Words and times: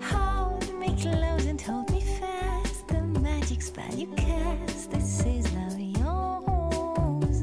Hold 0.00 0.72
me 0.78 0.88
close 1.00 1.46
and 1.46 1.60
hold 1.60 1.90
me 1.90 2.00
fast. 2.00 2.88
The 2.88 3.02
magic 3.02 3.62
spell 3.62 3.94
you 3.94 4.06
cast. 4.16 4.90
This 4.90 5.20
is 5.26 5.46
en 5.54 5.92
rose. 6.00 7.42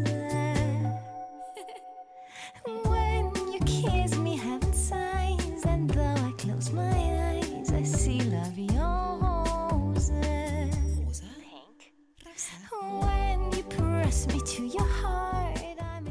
when 2.89 3.25
you 3.51 3.59
kiss 3.65 4.17
me, 4.17 4.37
heaven 4.37 4.73
sighs. 4.73 5.65
And 5.65 5.89
though 5.89 6.01
I 6.01 6.31
close 6.37 6.71
my 6.71 6.81
eyes, 6.81 7.71
I 7.71 7.83
see 7.83 8.19
en 8.19 8.53
rose. 8.77 10.11
Pink. 11.41 11.93
When 13.01 13.51
you 13.51 13.63
press 13.63 14.27
me 14.27 14.39
to 14.41 14.65
your 14.65 14.87
heart, 14.87 15.77
I'm 15.79 16.07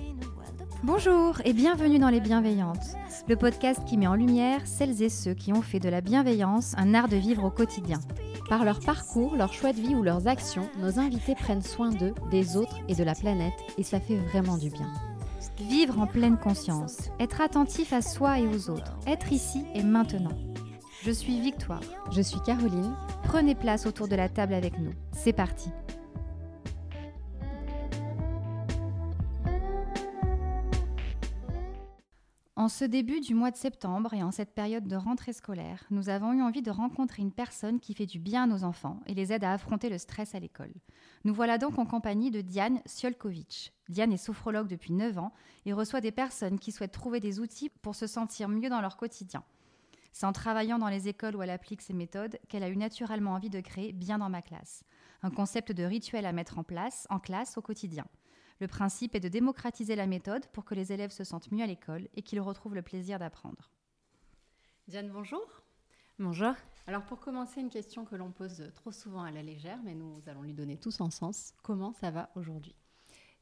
Bonjour 0.85 1.41
et 1.45 1.53
bienvenue 1.53 1.99
dans 1.99 2.09
Les 2.09 2.21
Bienveillantes, 2.21 2.95
le 3.29 3.37
podcast 3.37 3.85
qui 3.85 3.99
met 3.99 4.07
en 4.07 4.15
lumière 4.15 4.67
celles 4.67 5.03
et 5.03 5.11
ceux 5.11 5.35
qui 5.35 5.53
ont 5.53 5.61
fait 5.61 5.81
de 5.81 5.91
la 5.91 6.01
bienveillance 6.01 6.75
un 6.79 6.95
art 6.95 7.09
de 7.09 7.17
vivre 7.17 7.45
au 7.45 7.51
quotidien. 7.51 8.01
Par 8.49 8.65
leur 8.65 8.81
parcours, 8.81 9.37
leur 9.37 9.53
choix 9.53 9.75
de 9.75 9.81
vie 9.81 9.95
ou 9.95 10.03
leurs 10.03 10.27
actions, 10.29 10.69
nos 10.81 10.99
invités 10.99 11.35
prennent 11.35 11.63
soin 11.63 11.91
d'eux, 11.91 12.15
des 12.31 12.57
autres 12.57 12.79
et 12.89 12.95
de 12.95 13.05
la 13.05 13.15
planète, 13.15 13.53
et 13.77 13.83
ça 13.83 14.01
fait 14.01 14.17
vraiment 14.17 14.57
du 14.57 14.71
bien. 14.71 14.91
Vivre 15.59 16.01
en 16.01 16.07
pleine 16.07 16.39
conscience, 16.39 17.11
être 17.21 17.43
attentif 17.43 17.93
à 17.93 18.01
soi 18.01 18.39
et 18.39 18.47
aux 18.47 18.71
autres, 18.71 18.97
être 19.07 19.31
ici 19.31 19.65
et 19.75 19.83
maintenant. 19.83 20.37
Je 21.05 21.11
suis 21.11 21.41
Victoire. 21.41 21.83
Je 22.11 22.23
suis 22.23 22.41
Caroline. 22.41 22.95
Prenez 23.25 23.55
place 23.55 23.87
autour 23.87 24.09
de 24.09 24.17
la 24.17 24.29
table 24.29 24.55
avec 24.55 24.79
nous. 24.79 24.93
C'est 25.13 25.33
parti. 25.33 25.71
En 32.69 32.71
ce 32.71 32.85
début 32.85 33.21
du 33.21 33.33
mois 33.33 33.51
de 33.51 33.57
septembre 33.57 34.13
et 34.13 34.23
en 34.23 34.31
cette 34.31 34.55
période 34.55 34.87
de 34.87 34.95
rentrée 34.95 35.33
scolaire, 35.33 35.83
nous 35.91 36.11
avons 36.11 36.35
eu 36.35 36.43
envie 36.43 36.61
de 36.61 36.71
rencontrer 36.71 37.23
une 37.23 37.33
personne 37.33 37.81
qui 37.81 37.95
fait 37.95 38.05
du 38.05 38.19
bien 38.19 38.43
à 38.43 38.47
nos 38.47 38.63
enfants 38.63 39.01
et 39.07 39.15
les 39.15 39.33
aide 39.33 39.43
à 39.43 39.55
affronter 39.55 39.89
le 39.89 39.97
stress 39.97 40.35
à 40.35 40.39
l'école. 40.39 40.75
Nous 41.25 41.33
voilà 41.33 41.57
donc 41.57 41.79
en 41.79 41.87
compagnie 41.87 42.31
de 42.31 42.43
Diane 42.43 42.83
Siolkovic. 42.85 43.73
Diane 43.89 44.13
est 44.13 44.19
sophrologue 44.19 44.69
depuis 44.69 44.93
9 44.93 45.17
ans 45.17 45.33
et 45.65 45.73
reçoit 45.73 46.03
des 46.03 46.13
personnes 46.13 46.59
qui 46.59 46.71
souhaitent 46.71 46.93
trouver 46.93 47.21
des 47.21 47.41
outils 47.41 47.71
pour 47.71 47.95
se 47.95 48.07
sentir 48.07 48.51
mieux 48.51 48.69
dans 48.69 48.83
leur 48.83 48.99
quotidien. 48.99 49.43
C'est 50.13 50.27
en 50.27 50.33
travaillant 50.33 50.79
dans 50.79 50.89
les 50.89 51.09
écoles 51.09 51.37
où 51.37 51.43
elle 51.43 51.49
applique 51.49 51.81
ces 51.81 51.95
méthodes 51.95 52.39
qu'elle 52.51 52.65
a 52.65 52.69
eu 52.69 52.77
naturellement 52.77 53.33
envie 53.33 53.49
de 53.49 53.61
créer 53.61 53.95
Bien 53.95 54.19
dans 54.19 54.29
ma 54.29 54.43
classe, 54.43 54.85
un 55.23 55.31
concept 55.31 55.73
de 55.73 55.85
rituel 55.85 56.27
à 56.27 56.33
mettre 56.33 56.59
en 56.59 56.65
place 56.65 57.07
en 57.09 57.19
classe 57.19 57.57
au 57.57 57.63
quotidien. 57.63 58.05
Le 58.61 58.67
principe 58.69 59.15
est 59.15 59.21
de 59.21 59.29
démocratiser 59.29 59.95
la 59.95 60.07
méthode 60.07 60.47
pour 60.49 60.65
que 60.65 60.75
les 60.75 60.93
élèves 60.93 61.11
se 61.13 61.25
sentent 61.25 61.51
mieux 61.53 61.63
à 61.63 61.67
l'école 61.67 62.09
et 62.15 62.23
qu'ils 62.23 62.41
retrouvent 62.41 62.75
le 62.75 62.83
plaisir 62.83 63.19
d'apprendre. 63.19 63.71
Diane, 64.89 65.11
bonjour. 65.11 65.47
Bonjour. 66.19 66.55
Alors 66.89 67.05
pour 67.05 67.21
commencer, 67.21 67.61
une 67.61 67.71
question 67.71 68.05
que 68.05 68.17
l'on 68.17 68.33
pose 68.33 68.73
trop 68.75 68.91
souvent 68.91 69.23
à 69.23 69.31
la 69.31 69.43
légère, 69.43 69.79
mais 69.85 69.95
nous 69.95 70.21
allons 70.27 70.43
lui 70.43 70.55
donner 70.55 70.77
tout 70.77 70.91
son 70.91 71.11
sens. 71.11 71.53
Comment 71.63 71.93
ça 71.93 72.11
va 72.11 72.31
aujourd'hui? 72.35 72.75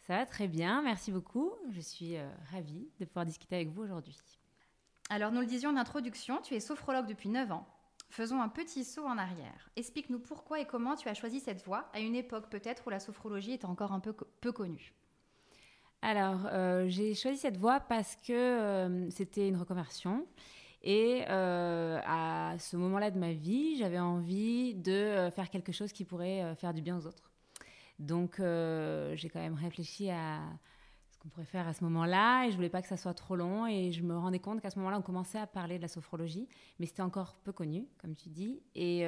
Ça 0.02 0.18
va 0.18 0.26
très 0.26 0.48
bien, 0.48 0.82
merci 0.82 1.10
beaucoup. 1.10 1.52
Je 1.70 1.80
suis 1.80 2.16
euh, 2.16 2.28
ravie 2.52 2.90
de 3.00 3.06
pouvoir 3.06 3.24
discuter 3.24 3.56
avec 3.56 3.68
vous 3.68 3.82
aujourd'hui. 3.82 4.16
Alors 5.08 5.32
nous 5.32 5.40
le 5.40 5.46
disions 5.46 5.70
en 5.70 5.76
introduction, 5.76 6.42
tu 6.42 6.54
es 6.54 6.60
sophrologue 6.60 7.06
depuis 7.06 7.28
9 7.30 7.50
ans. 7.52 7.66
Faisons 8.10 8.40
un 8.40 8.48
petit 8.48 8.84
saut 8.84 9.06
en 9.06 9.18
arrière. 9.18 9.70
Explique-nous 9.76 10.18
pourquoi 10.20 10.60
et 10.60 10.66
comment 10.66 10.94
tu 10.94 11.08
as 11.08 11.14
choisi 11.14 11.40
cette 11.40 11.64
voie 11.64 11.88
à 11.92 12.00
une 12.00 12.14
époque 12.14 12.50
peut-être 12.50 12.86
où 12.86 12.90
la 12.90 13.00
sophrologie 13.00 13.52
était 13.52 13.64
encore 13.66 13.92
un 13.92 14.00
peu, 14.00 14.12
co- 14.12 14.26
peu 14.40 14.52
connue. 14.52 14.92
Alors, 16.08 16.46
euh, 16.52 16.86
j'ai 16.86 17.16
choisi 17.16 17.36
cette 17.36 17.56
voie 17.56 17.80
parce 17.80 18.14
que 18.14 18.32
euh, 18.32 19.10
c'était 19.10 19.48
une 19.48 19.56
reconversion. 19.56 20.24
Et 20.84 21.24
euh, 21.28 21.98
à 22.06 22.54
ce 22.60 22.76
moment-là 22.76 23.10
de 23.10 23.18
ma 23.18 23.32
vie, 23.32 23.76
j'avais 23.76 23.98
envie 23.98 24.76
de 24.76 25.28
faire 25.34 25.50
quelque 25.50 25.72
chose 25.72 25.90
qui 25.90 26.04
pourrait 26.04 26.54
faire 26.54 26.72
du 26.74 26.80
bien 26.80 26.96
aux 26.96 27.08
autres. 27.08 27.32
Donc, 27.98 28.36
j'ai 28.36 29.28
quand 29.28 29.40
même 29.40 29.54
réfléchi 29.54 30.08
à 30.08 30.42
ce 31.10 31.18
qu'on 31.18 31.28
pourrait 31.28 31.44
faire 31.44 31.66
à 31.66 31.72
ce 31.72 31.82
moment-là. 31.82 32.46
Et 32.46 32.52
je 32.52 32.54
voulais 32.54 32.68
pas 32.68 32.82
que 32.82 32.88
ça 32.88 32.96
soit 32.96 33.14
trop 33.14 33.34
long. 33.34 33.66
Et 33.66 33.90
je 33.90 34.04
me 34.04 34.16
rendais 34.16 34.38
compte 34.38 34.60
qu'à 34.60 34.70
ce 34.70 34.78
moment-là, 34.78 34.98
on 35.00 35.02
commençait 35.02 35.40
à 35.40 35.48
parler 35.48 35.76
de 35.78 35.82
la 35.82 35.88
sophrologie. 35.88 36.46
Mais 36.78 36.86
c'était 36.86 37.02
encore 37.02 37.34
peu 37.42 37.50
connu, 37.50 37.88
comme 37.98 38.14
tu 38.14 38.28
dis. 38.28 38.62
Et, 38.76 39.04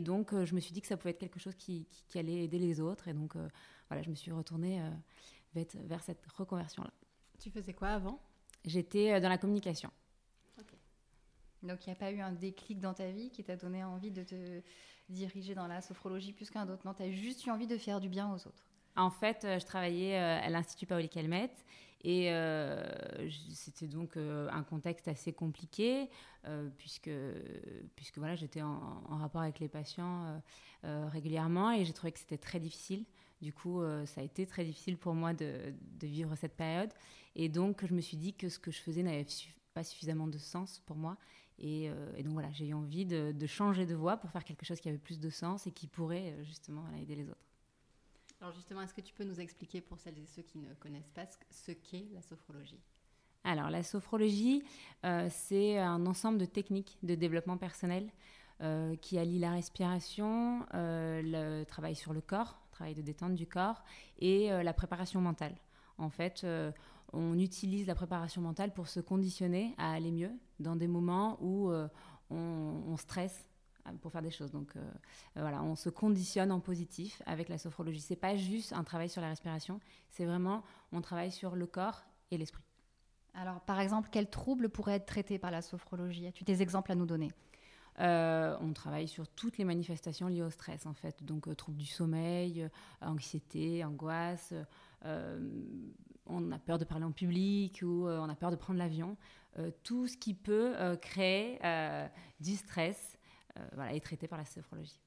donc, 0.00 0.34
je 0.44 0.54
me 0.54 0.60
suis 0.60 0.72
dit 0.72 0.80
que 0.80 0.88
ça 0.88 0.96
pouvait 0.96 1.10
être 1.10 1.20
quelque 1.20 1.40
chose 1.40 1.56
qui, 1.56 1.86
qui- 2.08 2.18
allait 2.18 2.44
aider 2.44 2.58
les 2.58 2.80
autres. 2.80 3.08
Et 3.08 3.12
donc, 3.12 3.34
voilà, 3.90 4.02
je 4.02 4.08
me 4.08 4.14
suis 4.14 4.32
retournée 4.32 4.80
vers, 5.54 5.66
vers 5.74 6.02
cette 6.02 6.26
reconversion-là. 6.26 6.90
Tu 7.38 7.50
faisais 7.50 7.74
quoi 7.74 7.88
avant? 7.88 8.20
J'étais 8.64 9.12
euh, 9.12 9.20
dans 9.20 9.28
la 9.28 9.38
communication. 9.38 9.90
Donc 11.62 11.86
il 11.86 11.90
n'y 11.90 11.92
a 11.92 11.96
pas 11.96 12.10
eu 12.10 12.20
un 12.20 12.32
déclic 12.32 12.80
dans 12.80 12.92
ta 12.92 13.08
vie 13.10 13.30
qui 13.30 13.44
t'a 13.44 13.54
donné 13.54 13.84
envie 13.84 14.10
de 14.10 14.24
te 14.24 14.60
diriger 15.08 15.54
dans 15.54 15.68
la 15.68 15.80
sophrologie 15.80 16.32
plus 16.32 16.50
qu'un 16.50 16.68
autre? 16.68 16.84
Non, 16.84 16.92
tu 16.92 17.04
as 17.04 17.10
juste 17.12 17.46
eu 17.46 17.50
envie 17.50 17.68
de 17.68 17.76
faire 17.76 18.00
du 18.00 18.08
bien 18.08 18.32
aux 18.32 18.46
autres. 18.48 18.64
En 18.96 19.10
fait, 19.10 19.44
euh, 19.44 19.60
je 19.60 19.64
travaillais 19.64 20.18
euh, 20.18 20.40
à 20.40 20.50
l'Institut 20.50 20.86
Paoli 20.86 21.08
Calmette 21.08 21.64
et 22.02 22.32
euh, 22.32 22.82
c'était 23.54 23.86
donc 23.86 24.16
un 24.16 24.64
contexte 24.64 25.06
assez 25.06 25.32
compliqué 25.32 26.10
euh, 26.46 26.68
puisque, 26.76 27.10
puisque 27.94 28.18
voilà, 28.18 28.34
j'étais 28.34 28.60
en, 28.60 29.04
en 29.08 29.16
rapport 29.18 29.42
avec 29.42 29.60
les 29.60 29.68
patients 29.68 30.42
euh, 30.84 31.06
régulièrement 31.08 31.70
et 31.70 31.84
j'ai 31.84 31.92
trouvé 31.92 32.10
que 32.10 32.18
c'était 32.18 32.38
très 32.38 32.58
difficile. 32.58 33.04
Du 33.42 33.52
coup, 33.52 33.82
euh, 33.82 34.06
ça 34.06 34.22
a 34.22 34.24
été 34.24 34.46
très 34.46 34.64
difficile 34.64 34.96
pour 34.98 35.14
moi 35.14 35.34
de, 35.34 35.74
de 36.00 36.06
vivre 36.06 36.34
cette 36.36 36.56
période. 36.56 36.92
Et 37.34 37.48
donc, 37.48 37.84
je 37.86 37.94
me 37.94 38.00
suis 38.00 38.16
dit 38.16 38.34
que 38.34 38.48
ce 38.48 38.58
que 38.58 38.70
je 38.70 38.80
faisais 38.80 39.02
n'avait 39.02 39.26
pas 39.74 39.84
suffisamment 39.84 40.28
de 40.28 40.38
sens 40.38 40.80
pour 40.86 40.96
moi. 40.96 41.18
Et, 41.58 41.90
euh, 41.90 42.12
et 42.16 42.22
donc, 42.22 42.34
voilà, 42.34 42.52
j'ai 42.52 42.68
eu 42.68 42.74
envie 42.74 43.04
de, 43.06 43.32
de 43.32 43.46
changer 43.46 43.86
de 43.86 43.94
voie 43.94 44.16
pour 44.16 44.30
faire 44.30 44.44
quelque 44.44 44.64
chose 44.64 44.80
qui 44.80 44.88
avait 44.88 44.98
plus 44.98 45.20
de 45.20 45.30
sens 45.30 45.66
et 45.66 45.72
qui 45.72 45.88
pourrait 45.88 46.32
euh, 46.32 46.44
justement 46.44 46.82
voilà, 46.82 46.98
aider 46.98 47.16
les 47.16 47.28
autres. 47.30 47.46
Alors 48.42 48.52
justement, 48.52 48.82
est-ce 48.82 48.92
que 48.92 49.00
tu 49.00 49.14
peux 49.14 49.24
nous 49.24 49.40
expliquer 49.40 49.80
pour 49.80 49.98
celles 49.98 50.18
et 50.18 50.26
ceux 50.26 50.42
qui 50.42 50.58
ne 50.58 50.74
connaissent 50.74 51.08
pas 51.10 51.24
ce- 51.26 51.38
ce 51.50 51.72
qu'est 51.72 52.08
la 52.12 52.20
sophrologie? 52.20 52.82
Alors, 53.44 53.70
la 53.70 53.82
sophrologie, 53.82 54.62
euh, 55.04 55.28
c'est 55.30 55.78
un 55.78 56.06
ensemble 56.06 56.38
de 56.38 56.44
techniques 56.44 56.98
de 57.02 57.14
développement 57.16 57.58
personnel 57.58 58.08
euh, 58.60 58.94
qui 58.96 59.18
allie 59.18 59.38
la 59.40 59.50
respiration, 59.52 60.64
euh, 60.74 61.22
le 61.24 61.64
travail 61.64 61.96
sur 61.96 62.12
le 62.12 62.20
corps, 62.20 62.61
travail 62.82 62.94
de 62.94 63.02
détente 63.02 63.36
du 63.36 63.46
corps, 63.46 63.84
et 64.18 64.52
euh, 64.52 64.64
la 64.64 64.72
préparation 64.72 65.20
mentale. 65.20 65.54
En 65.98 66.10
fait, 66.10 66.42
euh, 66.42 66.72
on 67.12 67.38
utilise 67.38 67.86
la 67.86 67.94
préparation 67.94 68.42
mentale 68.42 68.72
pour 68.72 68.88
se 68.88 68.98
conditionner 68.98 69.74
à 69.78 69.92
aller 69.92 70.10
mieux 70.10 70.32
dans 70.58 70.74
des 70.74 70.88
moments 70.88 71.38
où 71.40 71.70
euh, 71.70 71.86
on, 72.30 72.82
on 72.88 72.96
stresse 72.96 73.48
pour 74.00 74.10
faire 74.10 74.22
des 74.22 74.30
choses. 74.30 74.52
Donc 74.52 74.74
voilà, 75.34 75.60
on 75.60 75.74
se 75.74 75.90
conditionne 75.90 76.52
en 76.52 76.60
positif 76.60 77.20
avec 77.26 77.48
la 77.48 77.58
sophrologie. 77.58 78.00
C'est 78.00 78.14
pas 78.14 78.36
juste 78.36 78.72
un 78.72 78.84
travail 78.84 79.08
sur 79.08 79.20
la 79.20 79.28
respiration, 79.28 79.80
c'est 80.08 80.24
vraiment 80.24 80.62
on 80.92 81.00
travaille 81.00 81.32
sur 81.32 81.56
le 81.56 81.66
corps 81.66 82.04
et 82.30 82.38
l'esprit. 82.38 82.62
Alors 83.34 83.60
par 83.60 83.80
exemple, 83.80 84.08
quels 84.12 84.30
troubles 84.30 84.68
pourraient 84.68 84.94
être 84.94 85.06
traités 85.06 85.38
par 85.38 85.50
la 85.50 85.62
sophrologie? 85.62 86.28
As-tu 86.28 86.44
des 86.44 86.62
exemples 86.62 86.92
à 86.92 86.94
nous 86.94 87.06
donner? 87.06 87.32
Euh, 88.00 88.56
on 88.60 88.72
travaille 88.72 89.06
sur 89.06 89.28
toutes 89.28 89.58
les 89.58 89.64
manifestations 89.64 90.28
liées 90.28 90.42
au 90.42 90.50
stress, 90.50 90.86
en 90.86 90.94
fait. 90.94 91.22
Donc, 91.22 91.46
euh, 91.46 91.54
troubles 91.54 91.78
du 91.78 91.86
sommeil, 91.86 92.62
euh, 92.62 92.68
anxiété, 93.02 93.84
angoisse. 93.84 94.54
euh, 95.04 95.38
on 96.26 96.52
a 96.52 96.58
peur 96.58 96.78
de 96.78 96.84
parler 96.84 97.04
en 97.04 97.12
public 97.12 97.80
ou 97.82 98.06
on 98.06 98.28
a 98.28 98.34
peur 98.36 98.52
de 98.52 98.56
prendre 98.56 98.78
l'avion. 98.78 99.16
Tout 99.82 100.06
ce 100.06 100.16
qui 100.16 100.34
peut 100.34 100.96
créer 101.02 101.58
du 102.38 102.54
stress 102.54 103.18
voilà, 103.74 103.92
est 103.92 104.00
traité 104.00 104.28
par 104.28 104.38
la 104.38 104.44
sophrologie. 104.44 105.00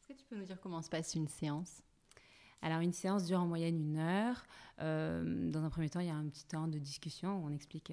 Est-ce 0.00 0.08
que 0.08 0.18
tu 0.18 0.24
peux 0.24 0.34
nous 0.34 0.46
dire 0.46 0.58
comment 0.58 0.80
se 0.80 0.88
passe 0.88 1.14
une 1.14 1.28
séance? 1.28 1.82
Alors, 2.62 2.80
une 2.80 2.94
séance 2.94 3.26
dure 3.26 3.40
en 3.40 3.46
moyenne 3.46 3.78
une 3.78 3.98
heure. 3.98 4.46
Dans 4.78 5.62
un 5.62 5.68
premier 5.68 5.90
temps, 5.90 6.00
il 6.00 6.06
y 6.06 6.10
a 6.10 6.16
un 6.16 6.26
petit 6.26 6.46
temps 6.46 6.68
de 6.68 6.78
discussion 6.78 7.38
où 7.38 7.46
on 7.46 7.52
explique 7.52 7.92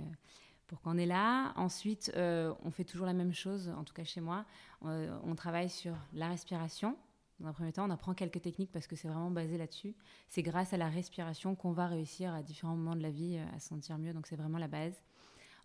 euh, 0.63 0.68
pourquoi 0.68 0.92
on 0.94 0.98
est 0.98 1.06
là. 1.06 1.54
Ensuite, 1.56 2.12
euh, 2.15 2.54
on 2.63 2.71
fait 2.71 2.83
toujours 2.83 3.06
la 3.06 3.13
même 3.13 3.33
chose, 3.33 3.69
en 3.69 3.83
tout 3.83 3.94
cas 3.94 4.04
chez 4.04 4.21
moi. 4.21 4.45
Euh, 4.86 5.18
on 5.24 5.36
travaille 5.36 5.69
sur 5.69 5.95
la 6.13 6.30
respiration. 6.30 6.98
Dans 7.39 7.48
un 7.48 7.54
premier 7.54 7.74
temps, 7.74 7.86
on 7.86 7.89
apprend 7.89 8.13
quelques 8.13 8.42
techniques 8.42 8.71
parce 8.71 8.88
que 8.88 8.95
c'est 8.95 9.07
vraiment 9.07 9.31
basé 9.31 9.57
là-dessus. 9.57 9.95
C'est 10.30 10.44
grâce 10.44 10.74
à 10.74 10.77
la 10.77 10.88
respiration 10.88 11.56
qu'on 11.56 11.71
va 11.71 11.88
réussir 11.88 12.33
à 12.33 12.44
différents 12.44 12.75
moments 12.75 12.95
de 12.95 13.01
la 13.01 13.10
vie 13.10 13.38
euh, 13.38 13.56
à 13.56 13.60
se 13.60 13.69
sentir 13.69 13.98
mieux. 13.98 14.13
Donc, 14.13 14.27
c'est 14.27 14.36
vraiment 14.36 14.60
la 14.60 14.68
base. 14.68 15.01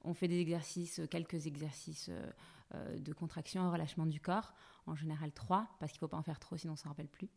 On 0.05 0.15
fait 0.15 0.29
des 0.29 0.41
exercices, 0.41 1.01
quelques 1.11 1.49
exercices 1.49 2.09
de 2.73 3.13
contraction 3.13 3.67
et 3.67 3.73
relâchement 3.73 4.07
du 4.07 4.21
corps. 4.21 4.55
En 4.87 4.95
général, 4.95 5.33
trois, 5.33 5.67
parce 5.81 5.91
qu'il 5.91 5.99
ne 5.99 6.01
faut 6.01 6.09
pas 6.09 6.17
en 6.17 6.23
faire 6.23 6.39
trop, 6.39 6.57
sinon 6.57 6.73
on 6.73 6.75
ne 6.75 6.79
s'en 6.79 6.89
rappelle 6.91 7.09
plus 7.09 7.29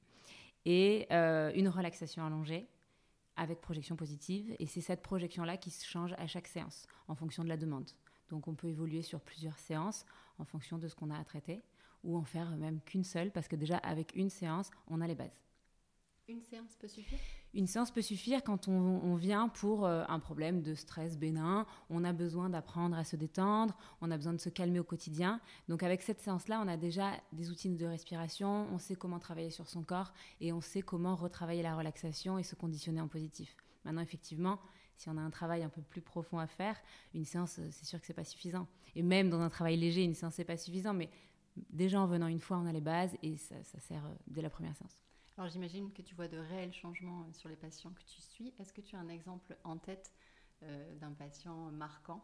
et 0.66 1.12
une 1.12 1.68
relaxation 1.68 2.24
allongée 2.24 2.68
avec 3.36 3.62
projection 3.62 3.96
positive. 3.96 4.56
Et 4.60 4.66
c'est 4.66 4.82
cette 4.82 5.02
projection-là 5.02 5.58
qui 5.58 5.70
se 5.70 5.86
change 5.86 6.14
à 6.18 6.28
chaque 6.28 6.48
séance 6.48 6.88
en 7.08 7.16
fonction 7.16 7.44
de 7.44 7.50
la 7.50 7.58
demande. 7.58 7.90
Donc 8.30 8.48
on 8.48 8.56
peut 8.56 8.68
évoluer 8.68 9.02
sur 9.02 9.20
plusieurs 9.20 9.58
séances 9.60 10.06
en 10.40 10.46
fonction 10.46 10.78
de 10.78 10.88
ce 10.88 10.96
qu'on 10.96 11.10
a 11.10 11.18
à 11.18 11.24
traiter 11.24 11.62
ou 12.04 12.18
en 12.18 12.24
faire 12.24 12.50
même 12.58 12.82
qu'une 12.82 13.04
seule 13.04 13.32
parce 13.32 13.48
que 13.48 13.56
déjà 13.56 13.78
avec 13.78 14.16
une 14.16 14.30
séance, 14.30 14.72
on 14.88 15.02
a 15.02 15.08
les 15.08 15.16
bases. 15.16 15.38
Une 16.32 16.42
séance 16.42 16.78
peut 16.80 16.88
suffire? 16.88 17.20
Une 17.54 17.68
séance 17.68 17.92
peut 17.92 18.02
suffire 18.02 18.42
quand 18.42 18.70
on, 18.70 19.16
vient 19.16 19.50
pour 19.50 19.86
euh, 19.86 20.06
un 20.08 20.20
problème 20.20 20.62
de 20.62 20.76
stress 20.76 21.18
bénin, 21.18 21.66
on 21.90 22.06
a 22.06 22.14
besoin 22.14 22.50
d'apprendre 22.50 22.96
à 22.96 23.04
se 23.04 23.18
détendre, 23.18 23.78
on 24.00 24.10
a 24.12 24.16
besoin 24.16 24.32
de 24.32 24.40
se 24.40 24.48
calmer 24.48 24.80
au 24.80 24.86
quotidien. 24.86 25.42
Donc 25.68 25.84
avec 25.84 26.02
cette 26.02 26.22
séance-là, 26.22 26.62
on 26.64 26.70
a 26.70 26.78
déjà 26.78 27.12
des 27.34 27.52
outils 27.52 27.70
de 27.70 27.86
respiration, 27.86 28.66
on 28.72 28.78
sait 28.78 28.96
comment 28.96 29.20
travailler 29.20 29.50
sur 29.50 29.68
son 29.68 29.84
corps 29.84 30.14
et 30.40 30.54
on 30.54 30.62
sait 30.62 30.82
comment 30.82 31.18
retravailler 31.18 31.64
la 31.64 31.76
relaxation 31.76 32.38
et 32.38 32.44
se 32.44 32.56
conditionner 32.56 33.02
en 33.02 33.10
positif. 33.10 33.58
Maintenant, 33.84 34.02
effectivement, 34.02 34.58
si 34.96 35.10
on 35.10 35.18
a 35.18 35.22
un 35.22 35.32
travail 35.32 35.64
un 35.64 35.70
peu 35.70 35.82
plus 35.82 36.02
profond 36.02 36.40
à 36.40 36.48
faire, 36.48 36.78
une 37.14 37.26
séance, 37.26 37.60
euh, 37.60 37.68
c'est 37.72 37.86
sûr 37.86 38.00
que 38.00 38.08
c'est 38.08 38.14
pas 38.14 38.24
suffisant. 38.24 38.70
Et 38.96 39.04
même 39.04 39.30
dans 39.30 39.42
un 39.42 39.50
travail 39.50 39.76
léger, 39.76 40.06
une 40.06 40.16
séance, 40.16 40.36
c'est 40.36 40.46
pas 40.46 40.56
suffisant. 40.56 40.94
Mais 40.94 41.10
déjà 41.72 42.00
en 42.00 42.08
venant 42.08 42.28
une 42.28 42.40
fois, 42.40 42.58
on 42.58 42.68
a 42.68 42.72
les 42.72 42.80
bases 42.80 43.18
et 43.22 43.36
ça, 43.36 43.62
ça 43.66 43.82
sert 43.82 44.06
euh, 44.06 44.16
dès 44.28 44.42
la 44.42 44.50
première 44.50 44.78
séance. 44.78 45.04
Alors 45.42 45.50
j'imagine 45.50 45.92
que 45.92 46.04
tu 46.04 46.14
vois 46.14 46.28
de 46.28 46.38
réels 46.38 46.72
changements 46.72 47.22
euh, 47.22 47.34
sur 47.34 47.50
les 47.50 47.56
patients 47.56 47.90
que 47.90 48.04
tu 48.04 48.22
suis. 48.22 48.54
Est-ce 48.60 48.72
que 48.72 48.82
tu 48.82 48.96
as 48.96 49.00
un 49.00 49.10
exemple 49.10 49.58
en 49.64 49.76
tête 49.76 50.12
euh, 50.62 50.96
d'un 51.00 51.14
patient 51.14 51.72
marquant? 51.72 52.24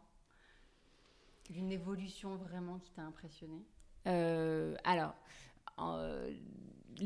D'une 1.50 1.72
évolution 1.72 2.36
vraiment 2.36 2.78
qui 2.78 2.92
t'a 2.92 3.02
impressionné 3.02 3.60
Euh, 4.06 4.76
alors, 4.84 5.16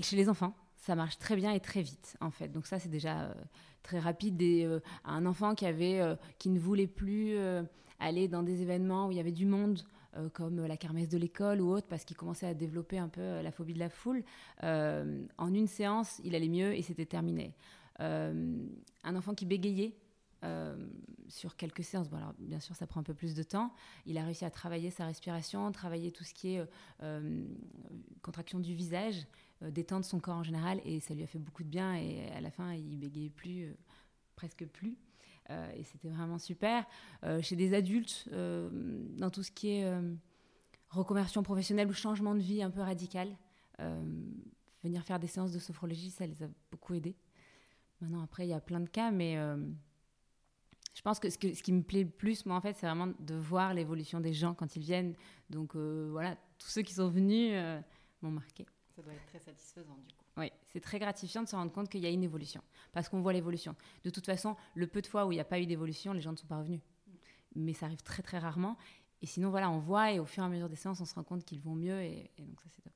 chez 0.03 0.17
les 0.17 0.29
enfants, 0.29 0.55
ça 0.77 0.95
marche 0.95 1.17
très 1.17 1.35
bien 1.35 1.51
et 1.53 1.61
très 1.61 1.81
vite, 1.81 2.19
en 2.21 2.31
fait. 2.31 2.49
Donc 2.49 2.67
ça, 2.67 2.79
c'est 2.79 2.91
déjà 2.91 3.35
très 3.83 3.99
rapide. 3.99 4.83
Un 5.07 5.25
enfant 5.25 5.55
qui, 5.55 5.65
avait, 5.65 6.03
qui 6.39 6.51
ne 6.51 6.59
voulait 6.59 6.89
plus 6.89 7.39
aller 8.01 8.29
dans 8.29 8.43
des 8.43 8.61
événements 8.61 9.07
où 9.07 9.13
il 9.13 9.17
y 9.17 9.21
avait 9.21 9.33
du 9.33 9.47
monde, 9.47 9.81
euh, 10.17 10.29
comme 10.29 10.67
la 10.67 10.77
kermesse 10.77 11.09
de 11.09 11.17
l'école 11.17 11.63
ou 11.63 11.71
autre, 11.73 11.87
parce 11.89 12.05
qu'il 12.05 12.17
commençait 12.17 12.47
à 12.47 12.53
développer 12.53 12.99
un 12.99 13.09
peu 13.09 13.23
euh, 13.23 13.43
la 13.43 13.51
phobie 13.51 13.73
de 13.73 13.79
la 13.79 13.89
foule. 13.89 14.23
Euh, 14.63 15.25
en 15.39 15.55
une 15.55 15.67
séance, 15.67 16.21
il 16.23 16.35
allait 16.35 16.49
mieux 16.49 16.75
et 16.75 16.83
c'était 16.83 17.07
terminé. 17.07 17.55
Un 17.99 19.15
enfant 19.15 19.33
qui 19.33 19.47
bégayait 19.47 19.97
sur 21.29 21.55
quelques 21.55 21.85
séances, 21.85 22.09
bon, 22.11 22.17
alors 22.17 22.35
bien 22.41 22.59
sûr 22.59 22.75
ça 22.75 22.85
prend 22.85 22.99
un 22.99 23.05
peu 23.05 23.15
plus 23.15 23.37
de 23.37 23.45
temps, 23.45 23.73
il 24.07 24.19
a 24.19 24.25
réussi 24.25 24.45
à 24.45 24.51
travailler 24.51 24.91
sa 24.91 25.07
respiration, 25.07 25.71
travailler 25.71 26.11
tout 26.11 26.25
ce 26.25 26.35
qui 26.35 26.57
est 26.57 26.67
contraction 28.23 28.59
du 28.59 28.75
visage, 28.75 29.25
détendre 29.61 30.05
son 30.05 30.19
corps 30.19 30.39
en 30.39 30.43
général 30.43 30.81
et 30.85 30.99
ça 30.99 31.15
lui 31.15 31.23
a 31.23 31.29
fait 31.29 31.39
beaucoup 31.39 31.63
de 31.63 31.69
bien 31.69 31.95
et 31.95 32.29
à 32.35 32.41
la 32.41 32.51
fin 32.51 32.75
il 32.75 32.99
bégayait 32.99 33.31
plus, 33.31 33.73
presque 34.35 34.67
plus. 34.67 34.97
Euh, 35.51 35.73
et 35.77 35.83
c'était 35.85 36.09
vraiment 36.09 36.39
super. 36.39 36.87
Euh, 37.25 37.43
chez 37.43 37.57
des 37.57 37.75
adultes, 37.75 38.29
euh, 38.33 38.69
dans 39.17 39.31
tout 39.31 39.43
ce 39.43 39.51
qui 39.51 39.71
est 39.71 39.93
reconversion 40.91 41.43
professionnelle 41.43 41.89
ou 41.89 41.95
changement 41.95 42.35
de 42.35 42.41
vie 42.41 42.63
un 42.63 42.71
peu 42.71 42.81
radical, 42.81 43.37
venir 44.85 45.03
faire 45.05 45.19
des 45.19 45.27
séances 45.27 45.53
de 45.53 45.59
sophrologie, 45.59 46.11
ça 46.11 46.27
les 46.27 46.43
a 46.43 46.49
beaucoup 46.71 46.95
aidés. 46.95 47.17
Maintenant, 48.01 48.23
après, 48.23 48.47
il 48.47 48.51
y 48.51 48.53
a 48.53 48.61
plein 48.61 48.81
de 48.81 48.89
cas, 48.89 49.11
mais 49.11 49.37
je 50.95 51.03
pense 51.03 51.19
que 51.19 51.31
ce, 51.31 51.39
qui 51.39 51.73
me 51.73 51.83
plaît 51.83 52.05
le 52.05 52.11
plus, 52.11 52.45
moi, 52.47 52.57
en 52.57 52.61
fait, 52.61 52.75
c'est 52.75 52.87
vraiment 52.87 53.13
de 53.19 53.35
voir 53.35 53.75
l'évolution 53.75 54.21
des 54.21 54.35
gens 54.35 54.55
quand 54.55 54.77
ils 54.77 54.83
viennent. 54.83 55.15
Donc, 55.51 55.75
voilà, 55.75 56.37
tous 56.59 56.69
ceux 56.69 56.83
qui 56.83 56.95
sont 56.95 57.09
venus 57.09 57.55
m'ont 58.21 58.31
marqué. 58.31 58.67
Ça 58.95 59.03
doit 59.03 59.15
être 59.15 59.27
très 59.27 59.41
satisfaisant 59.41 59.97
du 60.07 60.15
coup. 60.15 60.22
Oui, 60.39 60.51
c'est 60.73 60.81
très 60.81 60.99
gratifiant 60.99 61.43
de 61.43 61.49
se 61.49 61.55
rendre 61.55 61.71
compte 61.73 61.89
qu'il 61.91 62.01
y 62.01 62.07
a 62.07 62.11
une 62.11 62.23
évolution, 62.23 62.63
parce 62.93 63.09
qu'on 63.09 63.21
voit 63.21 63.33
l'évolution. 63.35 63.77
De 64.05 64.11
toute 64.11 64.25
façon, 64.25 64.57
le 64.75 64.87
peu 64.87 65.03
de 65.03 65.07
fois 65.07 65.27
où 65.27 65.33
il 65.33 65.35
n'y 65.37 65.41
a 65.41 65.45
pas 65.45 65.61
eu 65.61 65.67
d'évolution, 65.67 66.13
les 66.15 66.23
gens 66.23 66.33
ne 66.33 66.37
sont 66.39 66.47
pas 66.47 66.59
revenus. 66.59 66.81
Mais 67.55 67.75
ça 67.75 67.85
arrive 67.87 68.03
très 68.03 68.23
très 68.23 68.39
rarement. 68.39 68.79
Et 69.21 69.27
sinon, 69.27 69.51
voilà, 69.51 69.71
on 69.71 69.79
voit 69.79 70.11
et 70.13 70.19
au 70.19 70.25
fur 70.25 70.43
et 70.43 70.47
à 70.47 70.49
mesure 70.49 70.69
des 70.71 70.77
séances, 70.77 71.01
on 71.01 71.05
se 71.05 71.15
rend 71.15 71.23
compte 71.23 71.45
qu'ils 71.45 71.61
vont 71.61 71.75
mieux 71.75 72.01
et, 72.03 72.31
et 72.39 72.43
donc 72.43 72.61
ça 72.63 72.69
c'est 72.71 72.81
top. 72.83 72.93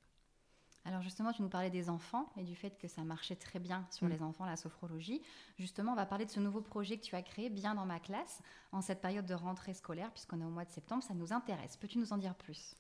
Alors 0.87 1.03
justement, 1.03 1.33
tu 1.33 1.43
nous 1.43 1.49
parlais 1.49 1.69
des 1.69 1.91
enfants 1.91 2.33
et 2.37 2.45
du 2.45 2.55
fait 2.55 2.79
que 2.79 2.87
ça 2.89 3.03
marchait 3.03 3.35
très 3.37 3.59
bien 3.59 3.87
sur 3.91 4.07
Mm. 4.07 4.11
les 4.11 4.23
enfants, 4.23 4.47
la 4.47 4.57
sophrologie. 4.57 5.21
Justement, 5.59 5.93
on 5.93 5.97
va 5.97 6.07
parler 6.07 6.25
de 6.25 6.31
ce 6.31 6.39
nouveau 6.41 6.61
projet 6.61 6.97
que 6.97 7.03
tu 7.05 7.17
as 7.17 7.23
créé 7.23 7.51
bien 7.51 7.75
dans 7.75 7.85
ma 7.87 7.99
classe 8.01 8.41
en 8.73 8.81
cette 8.81 9.01
période 9.01 9.27
de 9.27 9.35
rentrée 9.35 9.75
scolaire, 9.75 10.11
puisqu'on 10.13 10.41
est 10.41 10.45
au 10.45 10.49
mois 10.51 10.65
de 10.65 10.71
septembre, 10.71 11.03
ça 11.03 11.13
nous 11.13 11.33
intéresse. 11.33 11.77
Peux-tu 11.77 11.99
nous 11.99 12.13
en 12.13 12.19
dire 12.19 12.35
plus? 12.37 12.77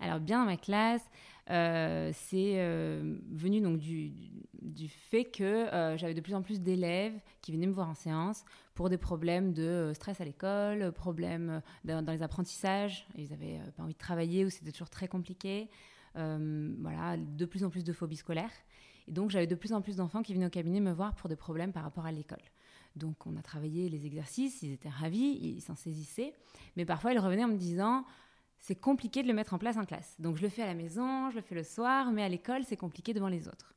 Alors 0.00 0.20
bien 0.20 0.40
dans 0.40 0.46
ma 0.46 0.56
classe, 0.56 1.04
euh, 1.50 2.10
c'est 2.12 2.54
euh, 2.56 3.16
venu 3.30 3.60
donc 3.60 3.78
du, 3.78 4.12
fait 4.88 5.24
que 5.24 5.42
euh, 5.42 5.96
j'avais 5.96 6.14
de 6.14 6.20
plus 6.20 6.34
en 6.34 6.42
plus 6.42 6.60
d'élèves 6.60 7.18
qui 7.40 7.52
venaient 7.52 7.66
me 7.66 7.72
voir 7.72 7.88
en 7.88 7.94
séance 7.94 8.44
pour 8.74 8.90
des 8.90 8.98
problèmes 8.98 9.52
de 9.52 9.92
stress 9.94 10.20
à 10.20 10.24
l'école, 10.24 10.92
problèmes 10.92 11.62
dans, 11.84 12.04
dans 12.04 12.12
les 12.12 12.22
apprentissages. 12.22 13.06
Ils 13.16 13.30
n'avaient 13.30 13.60
pas 13.76 13.82
envie 13.82 13.94
de 13.94 13.98
travailler 13.98 14.44
ou 14.44 14.50
c'était 14.50 14.72
toujours 14.72 14.90
très 14.90 15.08
compliqué. 15.08 15.68
Voilà, 16.14 17.16
de 17.16 17.44
plus 17.44 17.62
en 17.62 17.70
plus 17.70 17.84
de 17.84 17.92
phobies 17.92 18.16
scolaires. 18.16 18.50
Et 19.06 19.12
donc 19.12 19.30
j'avais 19.30 19.46
de 19.46 19.54
plus 19.54 19.72
en 19.72 19.80
plus 19.80 19.96
d'enfants 19.96 20.22
qui 20.22 20.34
venaient 20.34 20.46
au 20.46 20.50
cabinet 20.50 20.80
me 20.80 20.92
voir 20.92 21.14
pour 21.14 21.28
des 21.28 21.36
problèmes 21.36 21.72
par 21.72 21.84
rapport 21.84 22.06
à 22.06 22.12
l'école. 22.12 22.42
Donc 22.96 23.24
on 23.26 23.36
a 23.36 23.42
travaillé 23.42 23.88
les 23.88 24.04
exercices, 24.04 24.62
ils 24.62 24.72
étaient 24.72 24.88
ravis, 24.88 25.38
ils 25.40 25.60
s'en 25.60 25.76
saisissaient. 25.76 26.34
Mais 26.76 26.84
parfois 26.84 27.12
ils 27.12 27.20
revenaient 27.20 27.44
en 27.44 27.48
me 27.48 27.56
disant 27.56 28.04
c'est 28.60 28.74
compliqué 28.76 29.22
de 29.22 29.28
le 29.28 29.34
mettre 29.34 29.54
en 29.54 29.58
place 29.58 29.76
en 29.76 29.84
classe. 29.84 30.16
Donc 30.18 30.36
je 30.36 30.42
le 30.42 30.48
fais 30.48 30.62
à 30.62 30.66
la 30.66 30.74
maison, 30.74 31.30
je 31.30 31.36
le 31.36 31.42
fais 31.42 31.54
le 31.54 31.62
soir, 31.64 32.10
mais 32.12 32.22
à 32.22 32.28
l'école, 32.28 32.64
c'est 32.64 32.76
compliqué 32.76 33.14
devant 33.14 33.28
les 33.28 33.48
autres. 33.48 33.74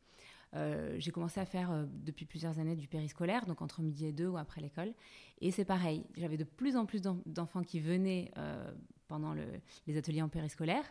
Euh, 0.54 0.96
j'ai 1.00 1.12
commencé 1.12 1.40
à 1.40 1.46
faire 1.46 1.72
euh, 1.72 1.86
depuis 1.88 2.26
plusieurs 2.26 2.60
années 2.60 2.76
du 2.76 2.88
périscolaire, 2.88 3.46
donc 3.46 3.62
entre 3.62 3.82
midi 3.82 4.06
et 4.08 4.12
deux 4.12 4.28
ou 4.28 4.38
après 4.38 4.60
l'école. 4.60 4.94
Et 5.40 5.50
c'est 5.52 5.64
pareil, 5.66 6.04
j'avais 6.18 6.36
de 6.38 6.44
plus 6.44 6.76
en 6.76 6.86
plus 6.86 7.02
d'en- 7.02 7.20
d'enfants 7.26 7.64
qui 7.64 7.80
venaient 7.80 8.32
euh, 8.38 8.70
pendant 9.08 9.34
le- 9.34 9.48
les 9.88 9.96
ateliers 9.98 10.22
en 10.22 10.28
périscolaire, 10.28 10.84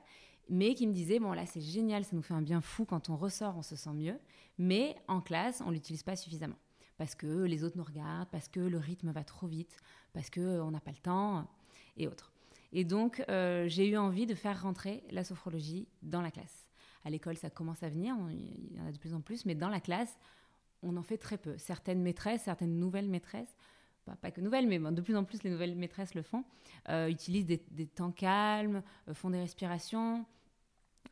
mais 0.49 0.75
qui 0.75 0.87
me 0.87 0.93
disaient, 0.95 1.19
bon 1.19 1.33
là 1.33 1.45
c'est 1.45 1.61
génial, 1.61 2.05
ça 2.05 2.17
nous 2.17 2.23
fait 2.23 2.33
un 2.35 2.41
bien 2.43 2.61
fou, 2.63 2.87
quand 2.87 3.11
on 3.11 3.17
ressort, 3.17 3.55
on 3.59 3.63
se 3.63 3.77
sent 3.77 3.93
mieux, 3.93 4.19
mais 4.57 4.97
en 5.09 5.21
classe, 5.21 5.63
on 5.67 5.71
l'utilise 5.71 6.03
pas 6.03 6.17
suffisamment. 6.17 6.57
Parce 6.97 7.15
que 7.15 7.27
les 7.45 7.63
autres 7.63 7.77
nous 7.77 7.85
regardent, 7.85 8.29
parce 8.31 8.49
que 8.49 8.61
le 8.61 8.79
rythme 8.79 9.11
va 9.11 9.25
trop 9.25 9.47
vite, 9.47 9.77
parce 10.15 10.31
qu'on 10.31 10.71
n'a 10.71 10.81
pas 10.81 10.91
le 10.91 10.99
temps, 10.99 11.47
et 11.99 12.09
autres. 12.09 12.33
Et 12.73 12.85
donc, 12.85 13.23
euh, 13.29 13.67
j'ai 13.69 13.89
eu 13.89 13.97
envie 13.97 14.27
de 14.27 14.35
faire 14.35 14.63
rentrer 14.63 15.03
la 15.11 15.25
sophrologie 15.25 15.89
dans 16.03 16.23
la 16.23 16.31
classe. 16.31 16.69
À 17.05 17.11
l'école, 17.11 17.37
ça 17.37 17.51
commence 17.51 17.83
à 17.83 17.89
venir, 17.89 18.15
il 18.31 18.77
y 18.77 18.81
en 18.81 18.87
a 18.87 18.93
de 18.93 18.99
plus 18.99 19.15
en 19.15 19.21
plus, 19.21 19.47
mais 19.47 19.55
dans 19.55 19.69
la 19.69 19.81
classe, 19.81 20.19
on 20.83 20.97
en 20.97 21.03
fait 21.03 21.19
très 21.19 21.39
peu. 21.39 21.57
Certaines 21.59 22.03
maîtresses, 22.03 22.43
certaines 22.43 22.79
nouvelles 22.79 23.09
maîtresses, 23.09 23.57
pas, 24.21 24.31
que 24.31 24.41
nouvelles, 24.41 24.67
mais 24.67 24.79
de 24.79 25.01
plus 25.01 25.17
en 25.17 25.25
plus 25.25 25.43
les 25.45 25.51
nouvelles 25.51 25.77
maîtresses 25.77 26.15
le 26.15 26.23
font, 26.23 26.45
euh, 26.89 27.09
utilisent 27.09 27.47
des, 27.47 27.87
temps 27.87 28.11
calmes, 28.11 28.83
euh, 29.09 29.15
font 29.15 29.31
des 29.31 29.39
respirations. 29.39 30.25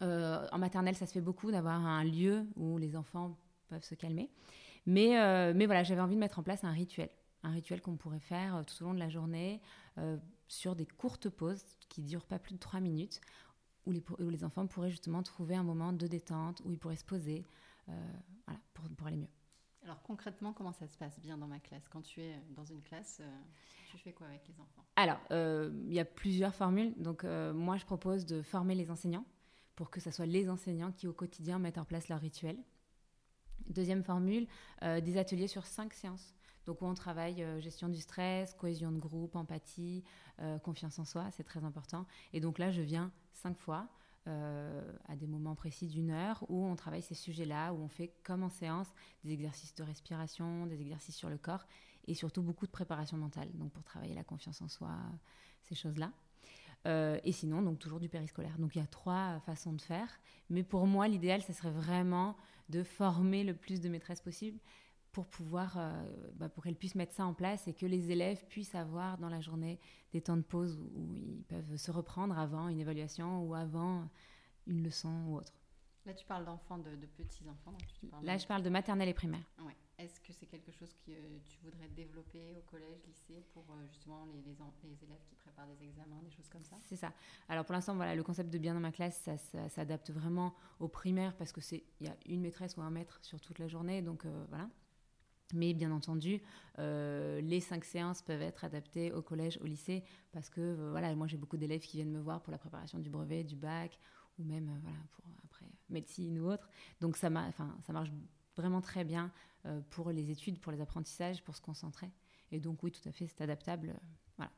En 0.01 0.59
maternelle, 0.59 0.95
ça 0.95 1.07
se 1.07 1.13
fait 1.13 1.21
beaucoup 1.21 1.51
d'avoir 1.51 1.85
un 1.85 2.05
lieu 2.05 2.47
où 2.55 2.79
les 2.79 2.95
enfants 2.95 3.37
peuvent 3.69 3.83
se 3.83 3.97
calmer. 3.97 4.31
Mais, 4.87 5.11
mais 5.55 5.67
voilà, 5.67 5.83
j'avais 5.83 6.01
envie 6.01 6.15
de 6.15 6.21
mettre 6.21 6.39
en 6.39 6.45
place 6.45 6.63
un 6.63 6.71
rituel. 6.71 7.11
Un 7.43 7.51
rituel 7.51 7.81
qu'on 7.81 7.97
pourrait 7.97 8.21
faire 8.21 8.65
tout 8.65 8.85
au 8.85 8.87
long 8.87 8.95
de 8.95 9.01
la 9.01 9.09
journée, 9.09 9.61
sur 10.47 10.75
des 10.75 10.87
courtes 10.87 11.29
pauses 11.29 11.65
qui 11.89 12.03
durent 12.03 12.27
pas 12.27 12.39
plus 12.39 12.55
de 12.55 12.59
trois 12.59 12.81
minutes, 12.81 13.21
où 13.87 13.93
les, 13.93 14.03
où 14.19 14.29
les 14.31 14.45
enfants 14.45 14.67
pourraient 14.67 14.91
justement 14.91 15.23
trouver 15.23 15.55
un 15.57 15.63
moment 15.63 15.93
de 15.93 16.07
détente, 16.07 16.61
où 16.65 16.71
ils 16.71 16.79
pourraient 16.79 16.97
se 16.97 17.05
poser, 17.05 17.45
euh, 17.89 17.93
voilà, 18.47 18.61
pour, 18.75 18.89
pour 18.97 19.07
aller 19.07 19.17
mieux. 19.17 19.29
Alors 19.83 20.03
concrètement, 20.03 20.53
comment 20.53 20.73
ça 20.73 20.87
se 20.87 20.99
passe 20.99 21.19
bien 21.21 21.39
dans 21.39 21.47
ma 21.47 21.61
classe? 21.61 21.89
Quand 21.89 22.03
tu 22.03 22.21
es 22.21 22.35
dans 22.55 22.65
une 22.65 22.83
classe, 22.83 23.19
euh, 23.21 23.41
tu 23.91 23.97
fais 23.99 24.13
quoi 24.13 24.27
avec 24.27 24.47
les 24.47 24.61
enfants? 24.61 24.85
Alors, 24.97 25.19
euh, 25.31 25.71
il 25.87 25.95
y 25.95 26.01
a 26.01 26.05
plusieurs 26.05 26.55
formules. 26.55 26.93
Donc, 26.99 27.25
euh, 27.25 27.55
moi, 27.55 27.77
je 27.77 27.87
propose 27.87 28.27
de 28.27 28.43
former 28.43 28.75
les 28.75 28.91
enseignants 28.91 29.25
pour 29.77 29.91
que 29.91 30.01
ce 30.01 30.11
soit 30.11 30.27
les 30.27 30.51
enseignants 30.51 30.93
qui, 30.93 31.07
au 31.07 31.13
quotidien, 31.13 31.59
mettent 31.59 31.79
en 31.79 31.85
place 31.85 32.09
leur 32.09 32.21
rituel. 32.21 32.59
Deuxième 33.69 34.03
formule, 34.03 34.47
euh, 34.83 35.01
des 35.01 35.17
ateliers 35.17 35.47
sur 35.47 35.65
cinq 35.65 35.95
séances. 35.95 36.35
Donc, 36.69 36.83
où 36.83 36.85
on 36.85 36.93
travaille 36.93 37.43
euh, 37.43 37.61
gestion 37.61 37.89
du 37.89 37.99
stress, 37.99 38.53
cohésion 38.53 38.93
de 38.93 38.99
groupe, 38.99 39.37
empathie, 39.37 40.05
euh, 40.41 40.59
confiance 40.59 40.99
en 40.99 41.07
soi, 41.07 41.31
c'est 41.31 41.43
très 41.43 41.65
important. 41.65 42.05
Et 42.35 42.41
donc 42.41 42.59
là, 42.59 42.71
je 42.71 42.83
viens 42.83 43.11
cinq 43.33 43.57
fois 43.57 43.89
euh, 44.27 44.93
à 45.07 45.17
des 45.17 45.27
moments 45.27 45.55
précis 45.55 45.87
d'une 45.87 46.11
heure 46.11 46.45
où 46.51 46.67
on 46.67 46.77
travaille 46.77 47.01
ces 47.01 47.15
sujets-là, 47.15 47.73
où 47.73 47.79
on 47.79 47.89
fait, 47.89 48.13
comme 48.23 48.43
en 48.43 48.51
séance, 48.51 48.89
des 49.25 49.33
exercices 49.33 49.75
de 49.77 49.83
respiration, 49.83 50.67
des 50.67 50.83
exercices 50.83 51.17
sur 51.17 51.31
le 51.31 51.39
corps 51.39 51.65
et 52.07 52.13
surtout 52.13 52.43
beaucoup 52.43 52.67
de 52.67 52.71
préparation 52.71 53.17
mentale, 53.17 53.49
donc 53.55 53.73
pour 53.73 53.83
travailler 53.83 54.15
la 54.15 54.25
confiance 54.25 54.61
en 54.61 54.69
soi, 54.69 54.91
ces 55.63 55.75
choses-là. 55.75 56.13
Et 57.25 57.33
sinon, 57.33 57.61
donc 57.61 57.79
toujours 57.79 58.01
du 58.01 58.09
périscolaire. 58.09 58.59
Donc 58.59 58.75
il 58.75 58.79
y 58.79 58.83
a 58.83 58.87
trois 58.87 59.41
façons 59.41 59.75
de 59.75 59.81
faire. 59.81 60.09
Mais 60.49 60.63
pour 60.63 60.87
moi, 60.87 61.07
l'idéal, 61.07 61.43
ce 61.43 61.53
serait 61.53 61.71
vraiment 61.71 62.35
de 62.71 62.83
former 62.83 63.45
le 63.45 63.55
plus 63.55 63.81
de 63.81 63.89
maîtresses 63.91 64.23
possible 64.23 64.59
pour 65.13 65.27
pouvoir, 65.27 65.77
euh, 65.79 66.33
bah, 66.35 66.49
pour 66.49 66.63
qu'elles 66.65 66.77
puissent 66.77 66.95
mettre 66.95 67.13
ça 67.15 67.25
en 67.25 67.35
place 67.35 67.67
et 67.69 67.75
que 67.75 67.87
les 67.87 68.11
élèves 68.11 68.45
puissent 68.47 68.75
avoir 68.75 69.19
dans 69.19 69.29
la 69.29 69.41
journée 69.41 69.79
des 70.13 70.21
temps 70.21 70.37
de 70.37 70.43
pause 70.43 70.79
où, 70.79 71.01
où 71.01 71.15
ils 71.15 71.45
peuvent 71.45 71.77
se 71.77 71.91
reprendre 71.91 72.39
avant 72.39 72.69
une 72.69 72.79
évaluation 72.81 73.43
ou 73.43 73.55
avant 73.55 74.09
une 74.67 74.83
leçon 74.83 75.25
ou 75.29 75.37
autre. 75.37 75.53
Là, 76.07 76.15
tu 76.15 76.25
parles 76.25 76.45
d'enfants, 76.45 76.79
de, 76.79 76.95
de 76.97 77.07
petits 77.07 77.47
enfants. 77.49 77.73
donc 77.73 77.87
tu 78.01 78.07
parles 78.07 78.25
Là, 78.25 78.37
de- 78.37 78.41
je 78.41 78.47
parle 78.47 78.63
de 78.63 78.71
maternelle 78.71 79.09
et 79.09 79.15
primaire. 79.15 79.45
Est-ce 79.99 80.21
que 80.21 80.33
c'est 80.33 80.47
quelque 80.47 80.71
chose 80.71 80.95
que 81.05 81.11
tu 81.45 81.59
voudrais 81.65 81.89
développer 81.89 82.55
au 82.57 82.61
collège, 82.71 83.01
lycée, 83.05 83.45
pour 83.53 83.65
euh, 83.71 83.85
justement 83.89 84.27
les, 84.27 84.41
les, 84.43 85.05
élèves 85.05 85.25
qui 85.29 85.35
préparent 85.35 85.67
des 85.67 85.85
examens, 85.85 86.23
des 86.23 86.31
choses 86.31 86.49
comme 86.49 86.63
ça? 86.65 86.77
C'est 86.85 86.95
ça. 86.95 87.13
Alors 87.49 87.65
pour 87.65 87.73
l'instant, 87.73 87.97
voilà, 87.97 88.15
le 88.15 88.23
concept 88.23 88.49
de 88.49 88.59
bien 88.59 88.75
dans 88.75 88.81
ma 88.81 88.93
classe, 88.93 89.17
ça, 89.17 89.37
ça 89.37 89.69
s'adapte 89.69 90.11
vraiment 90.11 90.55
aux 90.79 90.87
primaires 90.87 91.37
parce 91.37 91.51
que 91.51 91.61
c'est 91.61 91.83
il 92.01 92.07
y 92.07 92.11
a 92.11 92.17
une 92.27 92.41
maîtresse 92.43 92.77
ou 92.77 92.81
un 92.83 92.91
maître 92.91 93.19
sur 93.23 93.41
toute 93.41 93.59
la 93.59 93.67
journée, 93.67 94.01
donc 94.01 94.25
euh, 94.25 94.45
voilà. 94.51 94.71
Mais 95.55 95.73
bien 95.73 95.91
entendu, 95.91 96.43
euh, 96.79 97.41
les 97.41 97.61
cinq 97.61 97.85
séances 97.85 98.21
peuvent 98.23 98.43
être 98.43 98.65
adaptées 98.65 99.13
au 99.13 99.23
collège, 99.23 99.59
au 99.63 99.67
lycée, 99.67 100.05
parce 100.33 100.51
que 100.51 100.61
euh, 100.61 100.91
voilà, 100.91 101.15
moi 101.15 101.27
j'ai 101.27 101.39
beaucoup 101.39 101.57
d'élèves 101.57 101.81
qui 101.81 101.97
viennent 101.97 102.13
me 102.13 102.21
voir 102.21 102.43
pour 102.43 102.51
la 102.51 102.59
préparation 102.59 102.99
du 102.99 103.09
brevet, 103.09 103.45
du 103.45 103.57
bac, 103.57 103.99
ou 104.39 104.45
même 104.45 104.69
euh, 104.69 104.79
voilà 104.83 104.99
pour 105.13 105.25
après 105.45 105.67
médecine 105.89 106.39
ou 106.39 106.51
autre. 106.51 106.69
Donc 107.01 107.17
ça, 107.17 107.29
enfin, 107.33 107.75
ça 107.87 107.93
marche 107.93 108.11
vraiment 108.57 108.81
très 108.81 109.05
bien 109.05 109.33
pour 109.91 110.11
les 110.11 110.31
études, 110.31 110.61
pour 110.61 110.73
les 110.73 110.81
apprentissages, 110.81 111.43
pour 111.43 111.57
se 111.57 111.61
concentrer. 111.61 112.11
Et 112.53 112.61
donc 112.61 112.83
oui, 112.83 112.91
tout 112.91 113.07
à 113.09 113.13
fait, 113.13 113.27
c'est 113.27 113.41
adaptable, 113.41 113.95
voilà, 114.37 114.53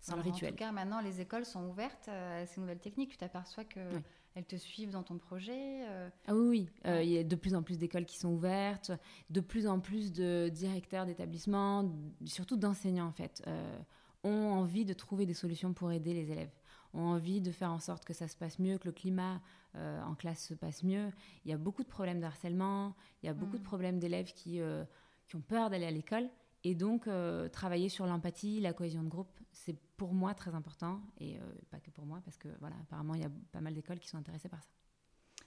sans 0.00 0.12
Alors, 0.12 0.24
le 0.24 0.30
rituel. 0.30 0.50
En 0.50 0.52
tout 0.52 0.58
cas, 0.58 0.72
maintenant, 0.72 1.00
les 1.00 1.20
écoles 1.20 1.44
sont 1.44 1.66
ouvertes 1.66 2.08
à 2.08 2.46
ces 2.46 2.60
nouvelles 2.60 2.78
techniques. 2.78 3.10
Tu 3.10 3.16
t'aperçois 3.16 3.64
Oui. 3.76 4.00
Te 4.44 4.56
suivent 4.56 4.90
dans 4.90 5.02
ton 5.02 5.18
projet. 5.18 5.86
euh, 5.88 6.08
Ah 6.26 6.34
oui, 6.34 6.46
oui. 6.48 6.68
Euh, 6.86 7.02
il 7.02 7.10
y 7.10 7.18
a 7.18 7.24
de 7.24 7.36
plus 7.36 7.54
en 7.54 7.62
plus 7.62 7.78
d'écoles 7.78 8.04
qui 8.04 8.18
sont 8.18 8.30
ouvertes, 8.32 8.90
de 9.30 9.40
plus 9.40 9.66
en 9.66 9.80
plus 9.80 10.12
de 10.12 10.48
directeurs 10.52 11.06
d'établissements, 11.06 11.90
surtout 12.24 12.56
d'enseignants 12.56 13.06
en 13.06 13.12
fait, 13.12 13.42
euh, 13.46 13.78
ont 14.24 14.50
envie 14.52 14.84
de 14.84 14.92
trouver 14.92 15.24
des 15.26 15.34
solutions 15.34 15.72
pour 15.72 15.92
aider 15.92 16.12
les 16.12 16.30
élèves, 16.30 16.50
ont 16.94 17.04
envie 17.06 17.40
de 17.40 17.50
faire 17.52 17.70
en 17.70 17.78
sorte 17.78 18.04
que 18.04 18.12
ça 18.12 18.28
se 18.28 18.36
passe 18.36 18.58
mieux, 18.58 18.78
que 18.78 18.86
le 18.86 18.92
climat 18.92 19.40
euh, 19.76 20.02
en 20.02 20.14
classe 20.14 20.44
se 20.46 20.54
passe 20.54 20.82
mieux. 20.82 21.10
Il 21.44 21.50
y 21.50 21.54
a 21.54 21.58
beaucoup 21.58 21.82
de 21.82 21.88
problèmes 21.88 22.20
de 22.20 22.24
harcèlement, 22.26 22.94
il 23.22 23.26
y 23.26 23.28
a 23.28 23.34
beaucoup 23.34 23.56
Mm. 23.56 23.60
de 23.60 23.64
problèmes 23.64 23.98
d'élèves 23.98 24.32
qui, 24.32 24.60
euh, 24.60 24.84
qui 25.28 25.36
ont 25.36 25.40
peur 25.42 25.70
d'aller 25.70 25.86
à 25.86 25.90
l'école. 25.90 26.28
Et 26.68 26.74
donc, 26.74 27.06
euh, 27.06 27.48
travailler 27.48 27.88
sur 27.88 28.06
l'empathie, 28.06 28.58
la 28.58 28.72
cohésion 28.72 29.04
de 29.04 29.08
groupe, 29.08 29.38
c'est 29.52 29.78
pour 29.96 30.12
moi 30.12 30.34
très 30.34 30.52
important. 30.52 31.00
Et 31.20 31.38
euh, 31.38 31.42
pas 31.70 31.78
que 31.78 31.92
pour 31.92 32.04
moi, 32.06 32.20
parce 32.24 32.36
que 32.38 32.48
voilà, 32.58 32.74
apparemment, 32.82 33.14
il 33.14 33.20
y 33.20 33.24
a 33.24 33.30
pas 33.52 33.60
mal 33.60 33.72
d'écoles 33.72 34.00
qui 34.00 34.08
sont 34.08 34.18
intéressées 34.18 34.48
par 34.48 34.60
ça. 34.64 34.68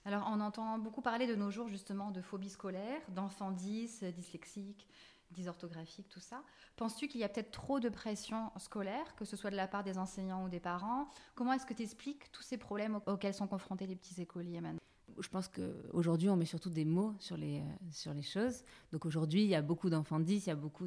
Alors, 0.06 0.26
on 0.32 0.40
entend 0.40 0.78
beaucoup 0.78 1.02
parler 1.02 1.26
de 1.26 1.34
nos 1.34 1.50
jours, 1.50 1.68
justement, 1.68 2.10
de 2.10 2.22
phobie 2.22 2.48
scolaire, 2.48 3.02
d'enfants 3.10 3.50
10, 3.50 4.02
euh, 4.02 4.10
dyslexiques, 4.12 4.88
dysorthographiques, 5.30 6.08
tout 6.08 6.20
ça. 6.20 6.42
Penses-tu 6.76 7.06
qu'il 7.06 7.20
y 7.20 7.24
a 7.24 7.28
peut-être 7.28 7.50
trop 7.50 7.80
de 7.80 7.90
pression 7.90 8.50
scolaire, 8.56 9.14
que 9.14 9.26
ce 9.26 9.36
soit 9.36 9.50
de 9.50 9.56
la 9.56 9.68
part 9.68 9.84
des 9.84 9.98
enseignants 9.98 10.46
ou 10.46 10.48
des 10.48 10.58
parents? 10.58 11.06
Comment 11.34 11.52
est-ce 11.52 11.66
que 11.66 11.74
tu 11.74 11.82
expliques 11.82 12.32
tous 12.32 12.42
ces 12.42 12.56
problèmes 12.56 12.96
au- 13.06 13.10
auxquels 13.12 13.34
sont 13.34 13.46
confrontés 13.46 13.86
les 13.86 13.94
petits 13.94 14.22
écoliers 14.22 14.62
maintenant 14.62 14.80
je 15.20 15.28
pense 15.28 15.48
qu'aujourd'hui, 15.48 16.28
on 16.28 16.36
met 16.36 16.44
surtout 16.44 16.70
des 16.70 16.84
mots 16.84 17.14
sur 17.18 17.36
les, 17.36 17.58
euh, 17.58 17.62
sur 17.90 18.14
les 18.14 18.22
choses. 18.22 18.64
Donc 18.92 19.06
aujourd'hui, 19.06 19.42
il 19.42 19.48
y 19.48 19.54
a 19.54 19.62
beaucoup 19.62 19.90
d'enfants 19.90 20.20
10, 20.20 20.46
il 20.46 20.48
y 20.48 20.52
a 20.52 20.56
beaucoup 20.56 20.86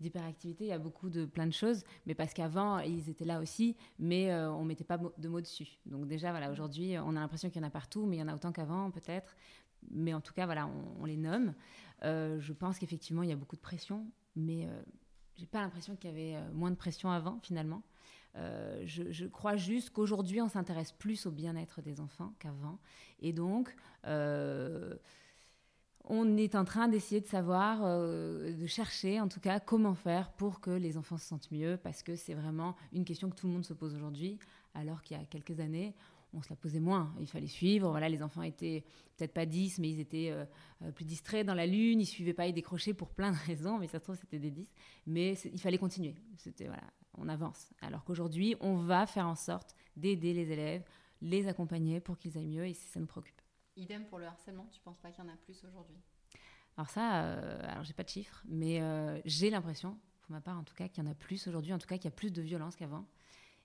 d'hyperactivité, 0.00 0.64
il 0.64 0.70
y 0.70 0.72
a 0.72 0.78
beaucoup 0.78 1.10
de 1.10 1.24
plein 1.24 1.46
de 1.46 1.52
choses. 1.52 1.84
Mais 2.06 2.14
parce 2.14 2.34
qu'avant, 2.34 2.78
ils 2.80 3.08
étaient 3.08 3.24
là 3.24 3.40
aussi, 3.40 3.76
mais 3.98 4.30
euh, 4.32 4.50
on 4.52 4.64
mettait 4.64 4.84
pas 4.84 4.98
de 4.98 5.28
mots 5.28 5.40
dessus. 5.40 5.78
Donc 5.86 6.06
déjà, 6.06 6.30
voilà, 6.30 6.50
aujourd'hui, 6.50 6.96
on 6.98 7.16
a 7.16 7.20
l'impression 7.20 7.50
qu'il 7.50 7.60
y 7.60 7.64
en 7.64 7.68
a 7.68 7.70
partout, 7.70 8.06
mais 8.06 8.16
il 8.16 8.20
y 8.20 8.22
en 8.22 8.28
a 8.28 8.34
autant 8.34 8.52
qu'avant, 8.52 8.90
peut-être. 8.90 9.36
Mais 9.90 10.14
en 10.14 10.20
tout 10.20 10.32
cas, 10.32 10.46
voilà, 10.46 10.66
on, 10.66 11.02
on 11.02 11.04
les 11.04 11.16
nomme. 11.16 11.54
Euh, 12.04 12.40
je 12.40 12.52
pense 12.52 12.78
qu'effectivement, 12.78 13.22
il 13.22 13.30
y 13.30 13.32
a 13.32 13.36
beaucoup 13.36 13.56
de 13.56 13.60
pression, 13.60 14.06
mais 14.34 14.66
euh, 14.66 14.82
j'ai 15.36 15.46
pas 15.46 15.60
l'impression 15.60 15.96
qu'il 15.96 16.10
y 16.10 16.12
avait 16.12 16.36
euh, 16.36 16.52
moins 16.52 16.70
de 16.70 16.76
pression 16.76 17.10
avant, 17.10 17.38
finalement. 17.42 17.82
Euh, 18.36 18.82
je, 18.86 19.26
crois 19.26 19.56
juste 19.56 19.90
qu'aujourd'hui, 19.90 20.40
on 20.40 20.48
s'intéresse 20.48 20.92
plus 20.92 21.26
au 21.26 21.30
bien-être 21.30 21.82
des 21.82 22.00
enfants 22.00 22.32
qu'avant. 22.38 22.78
Et 23.20 23.32
donc, 23.32 23.74
euh, 24.06 24.94
on 26.04 26.36
est 26.36 26.54
en 26.54 26.64
train 26.64 26.88
d'essayer 26.88 27.20
de 27.20 27.26
savoir, 27.26 27.80
euh, 27.82 28.56
de 28.56 28.66
chercher 28.66 29.20
en 29.20 29.28
tout 29.28 29.40
cas 29.40 29.60
comment 29.60 29.94
faire 29.94 30.32
pour 30.32 30.60
que 30.60 30.70
les 30.70 30.96
enfants 30.96 31.18
se 31.18 31.26
sentent 31.26 31.50
mieux, 31.50 31.78
parce 31.82 32.02
que 32.02 32.16
c'est 32.16 32.34
vraiment 32.34 32.74
une 32.92 33.04
question 33.04 33.28
que 33.28 33.36
tout 33.36 33.46
le 33.46 33.52
monde 33.52 33.64
se 33.64 33.74
pose 33.74 33.94
aujourd'hui, 33.94 34.38
alors 34.74 35.02
qu'il 35.02 35.16
y 35.16 35.20
a 35.20 35.24
quelques 35.24 35.60
années, 35.60 35.94
on 36.34 36.40
se 36.40 36.48
la 36.48 36.56
posait 36.56 36.80
moins. 36.80 37.14
Il 37.20 37.26
fallait 37.26 37.46
suivre. 37.46 37.90
Voilà, 37.90 38.08
les 38.08 38.22
enfants 38.22 38.40
étaient 38.40 38.84
peut-être 39.18 39.34
pas 39.34 39.44
10, 39.44 39.78
mais 39.80 39.90
ils 39.90 40.00
étaient 40.00 40.34
plus 40.94 41.04
distraits 41.04 41.44
dans 41.46 41.52
la 41.52 41.66
lune. 41.66 42.00
Ils 42.00 42.06
suivaient 42.06 42.32
pas, 42.32 42.46
ils 42.46 42.54
décrochaient 42.54 42.94
pour 42.94 43.10
plein 43.10 43.32
de 43.32 43.36
raisons, 43.46 43.78
mais 43.78 43.86
ça 43.86 43.98
se 43.98 44.04
trouve 44.04 44.16
c'était 44.16 44.38
des 44.38 44.50
10. 44.50 44.72
Mais 45.08 45.34
il 45.52 45.60
fallait 45.60 45.76
continuer. 45.76 46.14
C'était 46.38 46.68
voilà, 46.68 46.84
on 47.18 47.28
avance. 47.28 47.72
Alors 47.80 48.04
qu'aujourd'hui, 48.04 48.56
on 48.60 48.76
va 48.76 49.06
faire 49.06 49.26
en 49.26 49.34
sorte 49.34 49.74
d'aider 49.96 50.32
les 50.32 50.50
élèves, 50.50 50.84
les 51.20 51.46
accompagner 51.48 52.00
pour 52.00 52.18
qu'ils 52.18 52.36
aillent 52.36 52.48
mieux, 52.48 52.66
et 52.66 52.74
ça 52.74 53.00
nous 53.00 53.06
préoccupe. 53.06 53.40
Idem 53.76 54.06
pour 54.06 54.18
le 54.18 54.26
harcèlement, 54.26 54.66
tu 54.72 54.80
penses 54.80 54.98
pas 54.98 55.10
qu'il 55.10 55.24
y 55.24 55.26
en 55.26 55.32
a 55.32 55.36
plus 55.36 55.64
aujourd'hui? 55.64 55.96
Alors 56.76 56.90
ça, 56.90 57.24
euh, 57.24 57.60
alors 57.70 57.84
j'ai 57.84 57.92
pas 57.92 58.04
de 58.04 58.08
chiffres, 58.08 58.42
mais 58.46 58.80
euh, 58.80 59.20
j'ai 59.24 59.50
l'impression, 59.50 59.98
pour 60.22 60.32
ma 60.32 60.40
part 60.40 60.58
en 60.58 60.64
tout 60.64 60.74
cas, 60.74 60.88
qu'il 60.88 61.04
y 61.04 61.06
en 61.06 61.10
a 61.10 61.14
plus 61.14 61.46
aujourd'hui, 61.46 61.72
en 61.72 61.78
tout 61.78 61.86
cas 61.86 61.96
qu'il 61.96 62.06
y 62.06 62.08
a 62.08 62.16
plus 62.16 62.32
de 62.32 62.42
violence 62.42 62.76
qu'avant. 62.76 63.06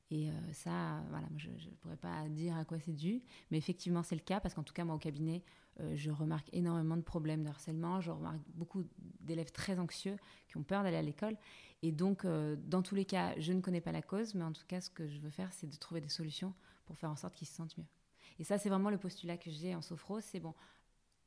Et 0.09 0.29
euh, 0.29 0.33
ça, 0.53 1.03
voilà, 1.09 1.27
je 1.35 1.49
ne 1.49 1.75
pourrais 1.81 1.97
pas 1.97 2.29
dire 2.29 2.55
à 2.55 2.63
quoi 2.63 2.79
c'est 2.79 2.93
dû, 2.93 3.21
mais 3.51 3.57
effectivement 3.57 4.03
c'est 4.03 4.15
le 4.15 4.21
cas 4.21 4.39
parce 4.39 4.53
qu'en 4.53 4.63
tout 4.63 4.73
cas 4.73 4.85
moi 4.85 4.95
au 4.95 4.99
cabinet, 4.99 5.43
euh, 5.81 5.95
je 5.95 6.11
remarque 6.11 6.47
énormément 6.53 6.95
de 6.95 7.01
problèmes 7.01 7.43
de 7.43 7.49
harcèlement, 7.49 7.99
je 7.99 8.11
remarque 8.11 8.39
beaucoup 8.55 8.85
d'élèves 9.19 9.51
très 9.51 9.79
anxieux 9.79 10.15
qui 10.47 10.57
ont 10.57 10.63
peur 10.63 10.83
d'aller 10.83 10.97
à 10.97 11.01
l'école. 11.01 11.35
Et 11.81 11.91
donc 11.91 12.23
euh, 12.23 12.55
dans 12.55 12.81
tous 12.81 12.95
les 12.95 13.03
cas, 13.03 13.37
je 13.37 13.51
ne 13.51 13.59
connais 13.59 13.81
pas 13.81 13.91
la 13.91 14.01
cause, 14.01 14.33
mais 14.33 14.45
en 14.45 14.53
tout 14.53 14.65
cas 14.65 14.79
ce 14.79 14.89
que 14.89 15.07
je 15.07 15.19
veux 15.19 15.29
faire, 15.29 15.51
c'est 15.51 15.67
de 15.67 15.75
trouver 15.75 15.99
des 15.99 16.09
solutions 16.09 16.53
pour 16.85 16.97
faire 16.97 17.11
en 17.11 17.17
sorte 17.17 17.35
qu'ils 17.35 17.47
se 17.47 17.55
sentent 17.55 17.77
mieux. 17.77 17.87
Et 18.39 18.43
ça, 18.45 18.57
c'est 18.57 18.69
vraiment 18.69 18.89
le 18.89 18.97
postulat 18.97 19.37
que 19.37 19.49
j'ai 19.49 19.75
en 19.75 19.81
sophro, 19.81 20.21
c'est 20.21 20.39
bon, 20.39 20.53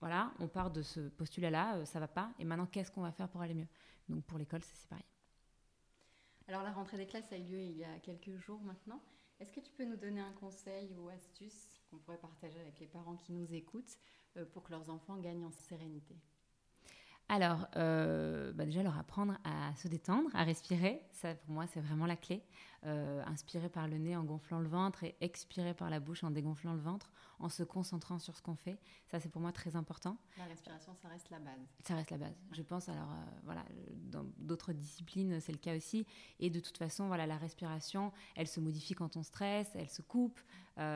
voilà, 0.01 0.33
on 0.39 0.49
part 0.49 0.71
de 0.71 0.81
ce 0.81 1.01
postulat-là, 1.01 1.85
ça 1.85 2.01
va 2.01 2.09
pas, 2.09 2.31
et 2.39 2.45
maintenant 2.45 2.67
qu'est-ce 2.67 2.91
qu'on 2.91 3.03
va 3.03 3.13
faire 3.13 3.29
pour 3.29 3.43
aller 3.43 3.55
mieux? 3.55 3.69
Donc 4.09 4.25
pour 4.25 4.39
l'école, 4.39 4.63
c'est 4.63 4.89
pareil. 4.89 5.05
Alors 6.51 6.65
la 6.65 6.73
rentrée 6.73 6.97
des 6.97 7.07
classes 7.07 7.33
a 7.33 7.39
eu 7.39 7.45
lieu 7.45 7.61
il 7.61 7.77
y 7.77 7.85
a 7.85 8.01
quelques 8.01 8.35
jours 8.35 8.61
maintenant. 8.63 9.01
Est-ce 9.39 9.53
que 9.53 9.61
tu 9.61 9.71
peux 9.71 9.85
nous 9.85 9.95
donner 9.95 10.21
un 10.21 10.33
conseil 10.33 10.93
ou 10.97 11.09
astuce 11.09 11.69
qu'on 11.89 11.99
pourrait 11.99 12.19
partager 12.19 12.59
avec 12.59 12.81
les 12.81 12.89
parents 12.89 13.15
qui 13.15 13.31
nous 13.31 13.55
écoutent 13.55 13.97
euh, 14.37 14.45
pour 14.47 14.65
que 14.65 14.73
leurs 14.73 14.91
enfants 14.91 15.17
gagnent 15.19 15.45
en 15.45 15.53
sérénité? 15.53 16.17
Alors, 17.33 17.69
euh, 17.77 18.53
bah 18.55 18.65
déjà 18.65 18.83
leur 18.83 18.99
apprendre 18.99 19.39
à 19.45 19.73
se 19.77 19.87
détendre, 19.87 20.29
à 20.35 20.43
respirer, 20.43 21.01
ça 21.13 21.33
pour 21.37 21.55
moi 21.55 21.65
c'est 21.69 21.79
vraiment 21.79 22.07
la 22.07 22.17
clé. 22.17 22.43
Euh, 22.87 23.23
inspirer 23.27 23.69
par 23.69 23.87
le 23.87 23.99
nez 23.99 24.17
en 24.17 24.25
gonflant 24.25 24.59
le 24.59 24.67
ventre 24.67 25.05
et 25.05 25.15
expirer 25.21 25.73
par 25.73 25.91
la 25.91 26.01
bouche 26.01 26.25
en 26.25 26.33
dégonflant 26.33 26.73
le 26.73 26.81
ventre, 26.81 27.13
en 27.39 27.49
se 27.49 27.63
concentrant 27.63 28.19
sur 28.19 28.37
ce 28.37 28.43
qu'on 28.43 28.57
fait, 28.57 28.81
ça 29.07 29.21
c'est 29.21 29.29
pour 29.29 29.41
moi 29.41 29.53
très 29.53 29.77
important. 29.77 30.17
La 30.39 30.45
respiration, 30.47 30.93
ça 31.01 31.07
reste 31.07 31.31
la 31.31 31.39
base. 31.39 31.61
Ça 31.87 31.95
reste 31.95 32.11
la 32.11 32.19
base. 32.19 32.35
Je 32.51 32.63
pense, 32.63 32.89
alors 32.89 33.13
euh, 33.13 33.39
voilà, 33.45 33.65
dans 34.11 34.25
d'autres 34.39 34.73
disciplines, 34.73 35.39
c'est 35.41 35.53
le 35.53 35.59
cas 35.59 35.77
aussi. 35.77 36.07
Et 36.41 36.51
de 36.51 36.59
toute 36.59 36.79
façon, 36.79 37.07
voilà, 37.07 37.29
la 37.29 37.37
respiration, 37.37 38.11
elle 38.35 38.49
se 38.49 38.59
modifie 38.59 38.95
quand 38.95 39.17
on 39.17 39.23
stresse, 39.23 39.71
elle 39.77 39.89
se 39.89 40.03
coupe. 40.03 40.41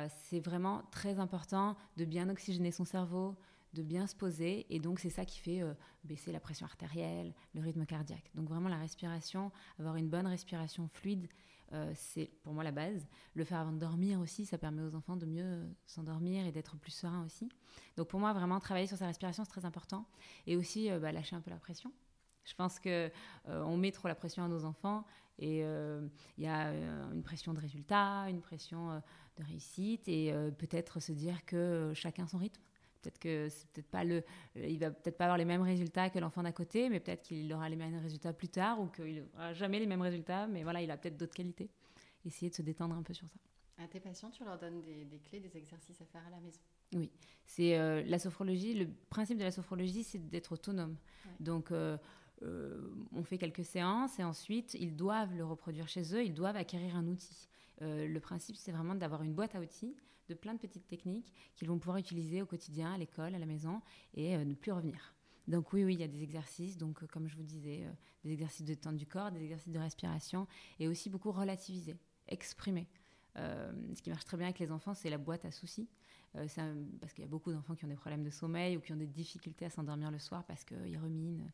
C'est 0.08 0.40
vraiment 0.40 0.82
très 0.90 1.18
important 1.18 1.76
de 1.98 2.06
bien 2.06 2.30
oxygéner 2.30 2.70
son 2.70 2.86
cerveau, 2.86 3.36
de 3.74 3.82
bien 3.82 4.06
se 4.06 4.14
poser. 4.14 4.66
Et 4.74 4.78
donc, 4.78 5.00
c'est 5.00 5.10
ça 5.10 5.24
qui 5.24 5.38
fait 5.38 5.60
euh, 5.60 5.74
baisser 6.04 6.32
la 6.32 6.40
pression 6.40 6.64
artérielle, 6.64 7.34
le 7.54 7.60
rythme 7.60 7.84
cardiaque. 7.84 8.30
Donc, 8.34 8.48
vraiment, 8.48 8.68
la 8.68 8.78
respiration, 8.78 9.52
avoir 9.78 9.96
une 9.96 10.08
bonne 10.08 10.26
respiration 10.26 10.88
fluide, 10.88 11.28
euh, 11.72 11.92
c'est 11.94 12.30
pour 12.42 12.54
moi 12.54 12.62
la 12.62 12.70
base. 12.70 13.06
Le 13.34 13.44
faire 13.44 13.58
avant 13.58 13.72
de 13.72 13.78
dormir 13.78 14.20
aussi, 14.20 14.46
ça 14.46 14.58
permet 14.58 14.82
aux 14.82 14.94
enfants 14.94 15.16
de 15.16 15.26
mieux 15.26 15.44
euh, 15.44 15.66
s'endormir 15.86 16.46
et 16.46 16.52
d'être 16.52 16.76
plus 16.76 16.92
serein 16.92 17.24
aussi. 17.26 17.48
Donc 17.96 18.08
pour 18.08 18.20
moi, 18.20 18.32
vraiment 18.32 18.60
travailler 18.60 18.86
sur 18.86 18.96
sa 18.96 19.06
respiration, 19.06 19.44
c'est 19.44 19.50
très 19.50 19.64
important. 19.64 20.06
Et 20.46 20.56
aussi 20.56 20.88
bah, 21.00 21.10
lâcher 21.10 21.34
un 21.36 21.40
peu 21.40 21.50
la 21.50 21.58
pression. 21.58 21.92
Je 22.44 22.54
pense 22.54 22.78
que 22.78 23.10
on 23.46 23.78
met 23.78 23.90
trop 23.90 24.06
la 24.06 24.14
pression 24.14 24.44
à 24.44 24.48
nos 24.48 24.66
enfants 24.66 25.06
et 25.38 25.60
il 25.60 26.44
y 26.44 26.46
a 26.46 26.74
une 27.10 27.22
pression 27.22 27.54
de 27.54 27.58
résultat, 27.58 28.28
une 28.28 28.42
pression 28.42 29.02
de 29.38 29.42
réussite 29.42 30.06
et 30.08 30.30
peut-être 30.58 31.00
se 31.00 31.12
dire 31.12 31.42
que 31.46 31.92
chacun 31.94 32.26
son 32.26 32.36
rythme. 32.36 32.60
Peut-être 33.04 33.18
que 33.18 33.48
c'est 33.50 33.68
peut-être 33.68 33.90
pas 33.90 34.02
le, 34.02 34.24
il 34.56 34.78
va 34.78 34.90
peut-être 34.90 35.18
pas 35.18 35.24
avoir 35.24 35.36
les 35.36 35.44
mêmes 35.44 35.60
résultats 35.60 36.08
que 36.08 36.18
l'enfant 36.18 36.42
d'à 36.42 36.52
côté, 36.52 36.88
mais 36.88 37.00
peut-être 37.00 37.22
qu'il 37.22 37.52
aura 37.52 37.68
les 37.68 37.76
mêmes 37.76 37.98
résultats 37.98 38.32
plus 38.32 38.48
tard 38.48 38.80
ou 38.80 38.86
qu'il 38.86 39.24
aura 39.34 39.52
jamais 39.52 39.78
les 39.78 39.86
mêmes 39.86 40.00
résultats, 40.00 40.46
mais 40.46 40.62
voilà, 40.62 40.80
il 40.80 40.90
a 40.90 40.96
peut-être 40.96 41.18
d'autres 41.18 41.34
qualités. 41.34 41.68
Essayer 42.24 42.48
de 42.48 42.54
se 42.54 42.62
détendre 42.62 42.94
un 42.94 43.02
peu 43.02 43.12
sur 43.12 43.28
ça. 43.28 43.36
À 43.76 43.86
tes 43.88 44.00
patients, 44.00 44.30
tu 44.30 44.42
leur 44.42 44.58
donnes 44.58 44.80
des, 44.80 45.04
des 45.04 45.18
clés, 45.18 45.40
des 45.40 45.54
exercices 45.54 46.00
à 46.00 46.06
faire 46.06 46.22
à 46.26 46.30
la 46.30 46.40
maison? 46.40 46.60
C'est 47.44 47.76
euh, 47.76 48.02
la 48.06 48.18
sophrologie. 48.18 48.72
Le 48.72 48.88
principe 49.10 49.36
de 49.36 49.44
la 49.44 49.50
sophrologie, 49.50 50.04
c'est 50.04 50.30
d'être 50.30 50.52
autonome. 50.52 50.96
Ouais. 51.26 51.32
Donc, 51.40 51.72
euh, 51.72 51.98
euh, 52.42 52.88
on 53.12 53.22
fait 53.24 53.36
quelques 53.36 53.64
séances 53.64 54.18
et 54.18 54.24
ensuite, 54.24 54.74
ils 54.74 54.96
doivent 54.96 55.34
le 55.34 55.44
reproduire 55.44 55.88
chez 55.88 56.14
eux. 56.14 56.24
Ils 56.24 56.32
doivent 56.32 56.56
acquérir 56.56 56.96
un 56.96 57.06
outil. 57.06 57.48
Euh, 57.82 58.06
le 58.06 58.20
principe, 58.20 58.56
c'est 58.56 58.72
vraiment 58.72 58.94
d'avoir 58.94 59.22
une 59.22 59.34
boîte 59.34 59.54
à 59.54 59.60
outils 59.60 59.94
de 60.28 60.34
plein 60.34 60.54
de 60.54 60.58
petites 60.58 60.86
techniques 60.86 61.32
qu'ils 61.56 61.68
vont 61.68 61.78
pouvoir 61.78 61.98
utiliser 61.98 62.42
au 62.42 62.46
quotidien, 62.46 62.92
à 62.94 62.98
l'école, 62.98 63.34
à 63.34 63.38
la 63.38 63.46
maison, 63.46 63.80
et 64.14 64.36
euh, 64.36 64.44
ne 64.44 64.54
plus 64.54 64.72
revenir. 64.72 65.14
Donc 65.48 65.72
oui, 65.72 65.84
oui, 65.84 65.94
il 65.94 66.00
y 66.00 66.04
a 66.04 66.08
des 66.08 66.22
exercices. 66.22 66.78
Donc, 66.78 67.02
euh, 67.02 67.06
comme 67.06 67.28
je 67.28 67.36
vous 67.36 67.42
disais, 67.42 67.84
euh, 67.84 67.92
des 68.24 68.32
exercices 68.32 68.62
de 68.62 68.74
détente 68.74 68.96
du 68.96 69.06
corps, 69.06 69.30
des 69.30 69.42
exercices 69.42 69.72
de 69.72 69.78
respiration, 69.78 70.46
et 70.78 70.88
aussi 70.88 71.10
beaucoup 71.10 71.32
relativiser, 71.32 71.96
exprimer. 72.28 72.88
Ce 73.36 74.00
qui 74.00 74.10
marche 74.10 74.24
très 74.24 74.36
bien 74.36 74.46
avec 74.46 74.60
les 74.60 74.70
enfants, 74.70 74.94
c'est 74.94 75.10
la 75.10 75.18
boîte 75.18 75.44
à 75.44 75.50
soucis. 75.50 75.88
Parce 76.32 77.12
qu'il 77.12 77.22
y 77.22 77.26
a 77.26 77.28
beaucoup 77.28 77.50
d'enfants 77.50 77.74
qui 77.74 77.84
ont 77.84 77.88
des 77.88 77.96
problèmes 77.96 78.22
de 78.22 78.30
sommeil 78.30 78.76
ou 78.76 78.80
qui 78.80 78.92
ont 78.92 78.96
des 78.96 79.08
difficultés 79.08 79.64
à 79.64 79.70
s'endormir 79.70 80.12
le 80.12 80.20
soir 80.20 80.44
parce 80.44 80.64
qu'ils 80.64 80.96
ruminent. 80.96 81.44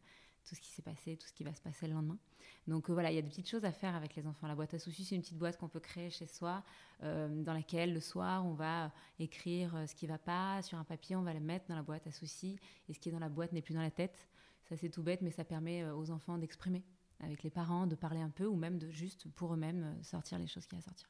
Tout 0.44 0.54
ce 0.54 0.60
qui 0.60 0.70
s'est 0.70 0.82
passé, 0.82 1.16
tout 1.16 1.26
ce 1.26 1.32
qui 1.32 1.44
va 1.44 1.54
se 1.54 1.60
passer 1.60 1.86
le 1.86 1.94
lendemain. 1.94 2.18
Donc 2.66 2.88
euh, 2.88 2.92
voilà, 2.92 3.10
il 3.10 3.14
y 3.14 3.18
a 3.18 3.22
des 3.22 3.28
petites 3.28 3.48
choses 3.48 3.64
à 3.64 3.72
faire 3.72 3.94
avec 3.94 4.14
les 4.16 4.26
enfants. 4.26 4.46
La 4.46 4.54
boîte 4.54 4.74
à 4.74 4.78
soucis, 4.78 5.04
c'est 5.04 5.14
une 5.14 5.22
petite 5.22 5.38
boîte 5.38 5.56
qu'on 5.56 5.68
peut 5.68 5.80
créer 5.80 6.10
chez 6.10 6.26
soi, 6.26 6.62
euh, 7.02 7.42
dans 7.42 7.52
laquelle 7.52 7.92
le 7.92 8.00
soir, 8.00 8.46
on 8.46 8.54
va 8.54 8.92
écrire 9.18 9.74
euh, 9.76 9.86
ce 9.86 9.94
qui 9.94 10.06
va 10.06 10.18
pas 10.18 10.62
sur 10.62 10.78
un 10.78 10.84
papier, 10.84 11.16
on 11.16 11.22
va 11.22 11.34
le 11.34 11.40
mettre 11.40 11.66
dans 11.68 11.76
la 11.76 11.82
boîte 11.82 12.06
à 12.06 12.12
soucis, 12.12 12.58
et 12.88 12.92
ce 12.92 12.98
qui 12.98 13.08
est 13.08 13.12
dans 13.12 13.18
la 13.18 13.28
boîte 13.28 13.52
n'est 13.52 13.62
plus 13.62 13.74
dans 13.74 13.82
la 13.82 13.90
tête. 13.90 14.28
Ça, 14.68 14.76
c'est 14.76 14.90
tout 14.90 15.02
bête, 15.02 15.22
mais 15.22 15.30
ça 15.30 15.44
permet 15.44 15.88
aux 15.90 16.10
enfants 16.10 16.38
d'exprimer 16.38 16.84
avec 17.18 17.42
les 17.42 17.50
parents, 17.50 17.86
de 17.86 17.96
parler 17.96 18.20
un 18.20 18.30
peu, 18.30 18.46
ou 18.46 18.56
même 18.56 18.78
de 18.78 18.88
juste 18.90 19.28
pour 19.32 19.52
eux-mêmes 19.52 19.96
sortir 20.02 20.38
les 20.38 20.46
choses 20.46 20.66
qu'il 20.66 20.78
y 20.78 20.80
a 20.80 20.80
à 20.80 20.82
sortir. 20.82 21.08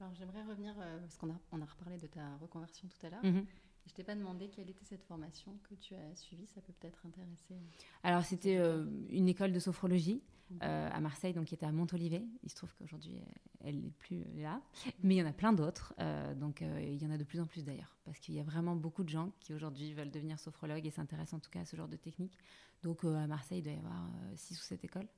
Alors 0.00 0.14
j'aimerais 0.14 0.42
revenir, 0.44 0.74
parce 0.76 1.16
qu'on 1.16 1.30
a, 1.30 1.38
on 1.52 1.60
a 1.60 1.64
reparlé 1.64 1.98
de 1.98 2.06
ta 2.06 2.36
reconversion 2.36 2.88
tout 2.88 3.06
à 3.06 3.10
l'heure. 3.10 3.24
Mhm. 3.24 3.46
Je 3.86 3.92
t'ai 3.92 4.02
pas 4.04 4.14
demandé 4.14 4.48
quelle 4.48 4.70
était 4.70 4.84
cette 4.84 5.04
formation 5.04 5.56
que 5.68 5.74
tu 5.74 5.94
as 5.94 6.14
suivie, 6.16 6.46
ça 6.46 6.60
peut 6.60 6.72
peut-être 6.80 7.04
intéresser. 7.06 7.54
Alors 8.02 8.24
c'était 8.24 8.56
euh, 8.56 8.86
une 9.10 9.28
école 9.28 9.52
de 9.52 9.58
sophrologie 9.58 10.22
Mhm. 10.50 10.58
euh, 10.62 10.90
à 10.92 11.00
Marseille, 11.00 11.32
donc 11.32 11.46
qui 11.46 11.54
était 11.54 11.64
à 11.64 11.72
Montolivet. 11.72 12.22
Il 12.42 12.50
se 12.50 12.54
trouve 12.54 12.70
qu'aujourd'hui 12.74 13.18
elle 13.60 13.80
n'est 13.80 13.90
plus 13.90 14.22
là, 14.36 14.60
mais 15.02 15.14
il 15.14 15.18
y 15.18 15.22
en 15.22 15.26
a 15.26 15.32
plein 15.32 15.54
d'autres. 15.54 15.94
euh, 16.00 16.34
donc 16.34 16.60
euh, 16.60 16.80
il 16.82 17.02
y 17.02 17.06
en 17.06 17.10
a 17.10 17.16
de 17.16 17.24
plus 17.24 17.40
en 17.40 17.46
plus 17.46 17.64
d'ailleurs, 17.64 17.96
parce 18.04 18.18
qu'il 18.18 18.34
y 18.34 18.40
a 18.40 18.42
vraiment 18.42 18.76
beaucoup 18.76 19.04
de 19.04 19.08
gens 19.08 19.32
qui 19.40 19.54
aujourd'hui 19.54 19.94
veulent 19.94 20.10
devenir 20.10 20.38
sophrologues 20.38 20.84
et 20.86 20.90
s'intéressent 20.90 21.34
en 21.38 21.40
tout 21.40 21.50
cas 21.50 21.60
à 21.60 21.64
ce 21.64 21.76
genre 21.76 21.88
de 21.88 21.96
technique. 21.96 22.38
Donc 22.82 23.04
euh, 23.04 23.14
à 23.16 23.26
Marseille 23.26 23.60
il 23.60 23.62
doit 23.64 23.72
y 23.72 23.78
avoir 23.78 24.06
6 24.36 24.60
ou 24.60 24.62
7 24.62 24.84
écoles. 24.84 25.08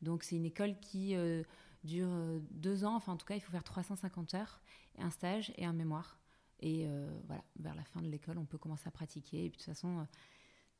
Donc 0.00 0.22
c'est 0.22 0.36
une 0.36 0.44
école 0.46 0.78
qui 0.78 1.16
euh, 1.16 1.42
dure 1.82 2.08
euh, 2.08 2.38
deux 2.52 2.84
ans, 2.84 2.94
enfin 2.94 3.12
en 3.14 3.16
tout 3.16 3.26
cas 3.26 3.34
il 3.34 3.40
faut 3.40 3.50
faire 3.50 3.64
350 3.64 4.34
heures, 4.34 4.60
et 4.96 5.02
un 5.02 5.10
stage 5.10 5.52
et 5.56 5.64
un 5.64 5.72
mémoire. 5.72 6.20
Et 6.60 6.86
euh, 6.86 7.08
voilà, 7.26 7.44
vers 7.58 7.74
la 7.74 7.84
fin 7.84 8.00
de 8.00 8.08
l'école, 8.08 8.38
on 8.38 8.44
peut 8.44 8.58
commencer 8.58 8.88
à 8.88 8.90
pratiquer. 8.90 9.44
Et 9.44 9.50
puis 9.50 9.58
de 9.58 9.64
toute 9.64 9.74
façon, 9.74 10.00
euh, 10.00 10.04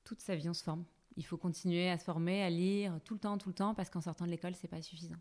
toute 0.05 0.21
sa 0.21 0.35
vie, 0.35 0.49
on 0.49 0.55
se 0.55 0.63
forme. 0.63 0.85
Il 1.17 1.25
faut 1.25 1.37
continuer 1.37 1.89
à 1.89 1.99
se 1.99 2.05
former, 2.05 2.43
à 2.43 2.51
lire 2.51 3.01
tout 3.05 3.15
le 3.15 3.21
temps, 3.21 3.39
tout 3.39 3.49
le 3.49 3.55
temps, 3.55 3.75
parce 3.75 3.91
qu'en 3.91 4.01
sortant 4.01 4.25
de 4.25 4.31
l'école, 4.31 4.55
c'est 4.55 4.69
pas 4.69 4.83
suffisant. 4.83 5.17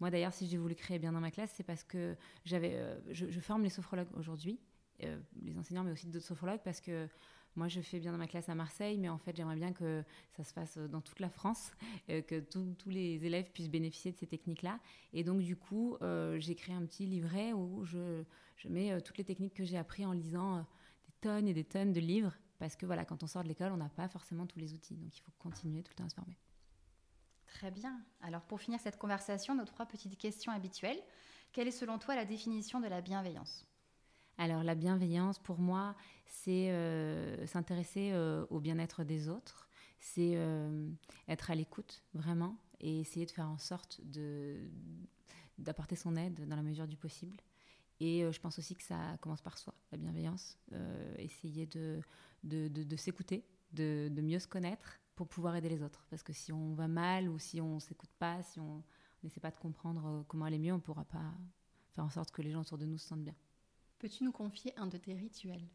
Moi, 0.00 0.10
d'ailleurs, 0.10 0.32
si 0.32 0.46
j'ai 0.46 0.58
voulu 0.58 0.74
créer 0.74 0.98
bien 0.98 1.12
dans 1.12 1.20
ma 1.20 1.30
classe, 1.30 1.52
c'est 1.54 1.64
parce 1.64 1.84
que 1.84 2.16
j'avais, 2.44 2.74
euh, 2.74 2.98
je, 3.10 3.30
je 3.30 3.40
forme 3.40 3.62
les 3.62 3.70
sophrologues 3.70 4.08
aujourd'hui, 4.14 4.58
les 5.42 5.58
enseignants, 5.58 5.84
mais 5.84 5.92
aussi 5.92 6.06
d'autres 6.06 6.24
sophrologues, 6.24 6.62
parce 6.64 6.80
que 6.80 7.06
moi, 7.56 7.68
je 7.68 7.80
fais 7.80 7.98
bien 8.00 8.12
dans 8.12 8.18
ma 8.18 8.26
classe 8.26 8.48
à 8.48 8.54
Marseille, 8.54 8.98
mais 8.98 9.08
en 9.08 9.18
fait, 9.18 9.36
j'aimerais 9.36 9.56
bien 9.56 9.72
que 9.72 10.04
ça 10.36 10.44
se 10.44 10.52
fasse 10.52 10.78
dans 10.78 11.00
toute 11.00 11.20
la 11.20 11.30
France, 11.30 11.72
euh, 12.10 12.22
que 12.22 12.40
tous- 12.40 12.74
les 12.88 13.24
élèves 13.24 13.50
puissent 13.52 13.70
bénéficier 13.70 14.12
de 14.12 14.16
ces 14.16 14.26
techniques-là. 14.26 14.78
Et 15.12 15.24
donc, 15.24 15.40
du 15.42 15.56
coup, 15.56 15.96
euh, 16.02 16.38
j'ai 16.38 16.54
créé 16.54 16.74
un 16.74 16.84
petit 16.86 17.06
livret 17.06 17.52
où 17.52 17.84
je, 17.84 18.22
je 18.56 18.68
mets 18.68 18.92
euh, 18.92 19.00
toutes 19.00 19.18
les 19.18 19.24
techniques 19.24 19.54
que 19.54 19.64
j'ai 19.64 19.78
appris 19.78 20.04
en 20.06 20.12
lisant 20.12 20.58
euh, 20.58 20.60
des 21.06 21.12
tonnes 21.20 21.48
et 21.48 21.54
des 21.54 21.64
tonnes 21.64 21.92
de 21.92 22.00
livres, 22.00 22.34
parce 22.58 22.76
que 22.76 22.86
voilà, 22.86 23.04
quand 23.04 23.22
on 23.22 23.26
sort 23.26 23.42
de 23.42 23.48
l'école, 23.48 23.72
on 23.72 23.76
n'a 23.78 23.88
pas 23.88 24.08
forcément 24.08 24.46
tous 24.46 24.58
les 24.58 24.74
outils, 24.74 24.96
donc 24.96 25.16
il 25.16 25.20
faut 25.22 25.32
continuer 25.38 25.82
tout 25.82 25.92
le 25.92 25.96
temps 25.96 26.06
à 26.06 26.08
se 26.10 26.14
former. 26.14 26.36
Très 27.46 27.70
bien. 27.72 28.04
Alors 28.20 28.42
pour 28.42 28.60
finir 28.60 28.78
cette 28.80 28.98
conversation, 28.98 29.54
nos 29.56 29.64
trois 29.64 29.86
petites 29.86 30.16
questions 30.18 30.52
habituelles. 30.52 31.02
Quelle 31.52 31.66
est 31.68 31.72
selon 31.72 31.98
toi 31.98 32.14
la 32.14 32.24
définition 32.24 32.80
de 32.80 32.86
la 32.88 33.00
bienveillance? 33.00 33.66
Alors 34.38 34.62
la 34.62 34.74
bienveillance, 34.74 35.38
pour 35.38 35.58
moi, 35.58 35.96
c'est 36.26 36.70
euh, 36.70 37.46
s'intéresser 37.46 38.10
euh, 38.12 38.44
au 38.50 38.60
bien-être 38.60 39.02
des 39.02 39.28
autres, 39.28 39.68
c'est 39.98 40.32
euh, 40.36 40.90
être 41.26 41.50
à 41.50 41.54
l'écoute 41.54 42.02
vraiment 42.12 42.58
et 42.80 43.00
essayer 43.00 43.24
de 43.24 43.30
faire 43.30 43.48
en 43.48 43.58
sorte 43.58 44.00
de 44.04 44.58
d'apporter 45.58 45.96
son 45.96 46.16
aide 46.16 46.46
dans 46.46 46.56
la 46.56 46.62
mesure 46.62 46.86
du 46.86 46.98
possible. 46.98 47.38
Et 47.98 48.30
je 48.30 48.40
pense 48.40 48.58
aussi 48.58 48.76
que 48.76 48.82
ça 48.82 49.16
commence 49.22 49.40
par 49.40 49.56
soi, 49.56 49.72
la 49.90 49.96
bienveillance, 49.96 50.58
essayer 51.16 51.64
de, 51.64 52.02
de, 52.44 52.96
s'écouter, 52.96 53.42
de, 53.72 54.10
mieux 54.20 54.38
se 54.38 54.46
connaître 54.46 55.00
pour 55.14 55.28
pouvoir 55.28 55.56
aider 55.56 55.70
les 55.70 55.82
autres. 55.82 56.04
Parce 56.10 56.22
que 56.22 56.34
si 56.34 56.52
on 56.52 56.74
va 56.74 56.88
mal 56.88 57.30
ou 57.30 57.38
si 57.38 57.58
on 57.58 57.80
s'écoute 57.80 58.10
pas, 58.18 58.42
si 58.42 58.60
on 58.60 58.84
n'essaie 59.22 59.40
pas 59.40 59.50
de 59.50 59.56
comprendre 59.56 60.26
comment 60.28 60.44
aller 60.44 60.58
mieux, 60.58 60.74
on 60.74 60.76
ne 60.76 60.82
pourra 60.82 61.06
pas 61.06 61.32
faire 61.92 62.04
en 62.04 62.10
sorte 62.10 62.30
que 62.32 62.42
les 62.42 62.50
gens 62.50 62.60
autour 62.60 62.76
de 62.76 62.84
nous 62.84 62.98
se 62.98 63.08
sentent 63.08 63.24
bien. 63.24 63.34
Peux-tu 63.98 64.24
nous 64.24 64.32
confier 64.32 64.72
un 64.76 64.86
de 64.86 64.96
tes 64.96 65.14
rituels? 65.14 65.66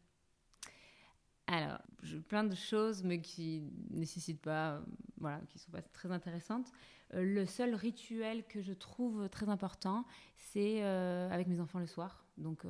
Alors, 1.48 1.78
je, 2.02 2.16
plein 2.16 2.44
de 2.44 2.54
choses, 2.54 3.02
mais 3.02 3.20
qui 3.20 3.62
nécessitent 3.90 4.40
pas, 4.40 4.76
euh, 4.76 4.80
voilà, 5.18 5.40
qui 5.50 5.58
sont 5.58 5.70
pas 5.70 5.82
très 5.82 6.10
intéressantes. 6.10 6.72
Euh, 7.14 7.22
le 7.22 7.44
seul 7.46 7.74
rituel 7.74 8.46
que 8.46 8.62
je 8.62 8.72
trouve 8.72 9.28
très 9.28 9.48
important, 9.48 10.06
c'est 10.36 10.82
euh, 10.82 11.28
avec 11.30 11.48
mes 11.48 11.60
enfants 11.60 11.80
le 11.80 11.86
soir. 11.86 12.24
Donc, 12.38 12.64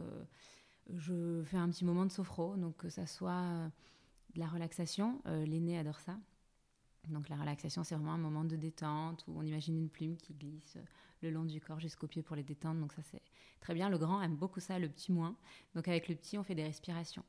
je 0.93 1.43
fais 1.45 1.59
un 1.59 1.69
petit 1.71 1.85
moment 1.85 2.05
de 2.05 2.11
sophro, 2.11 2.57
donc 2.57 2.77
que 2.77 2.89
ça 2.89 3.07
soit 3.07 3.71
de 4.35 4.41
la 4.41 4.49
relaxation. 4.49 5.23
L'aîné 5.27 5.79
adore 5.79 6.01
ça. 6.01 6.19
Donc, 7.09 7.29
la 7.29 7.37
relaxation, 7.37 7.85
c'est 7.85 7.95
vraiment 7.95 8.15
un 8.15 8.19
moment 8.19 8.45
de 8.45 8.57
détente 8.57 9.25
où 9.29 9.39
on 9.39 9.43
imagine 9.43 9.77
une 9.77 9.89
plume 9.89 10.17
qui 10.17 10.35
glisse 10.35 10.77
le 11.23 11.31
long 11.31 11.45
du 11.45 11.61
corps 11.61 11.81
jusqu'aux 11.81 12.07
pieds 12.07 12.23
pour 12.23 12.37
les 12.37 12.43
détendre. 12.43 12.81
Donc, 12.81 12.93
ça, 12.93 13.03
c'est 13.03 13.23
très 13.61 13.75
bien. 13.75 13.89
Le 13.89 13.99
grand 13.99 14.21
aime 14.23 14.37
beaucoup 14.37 14.61
ça, 14.61 14.79
le 14.79 14.89
petit 14.89 15.13
moins. 15.13 15.37
Donc, 15.75 15.89
avec 15.89 16.09
le 16.09 16.15
petit, 16.15 16.37
on 16.37 16.43
fait 16.43 16.55
des 16.55 16.65
respirations. 16.65 17.25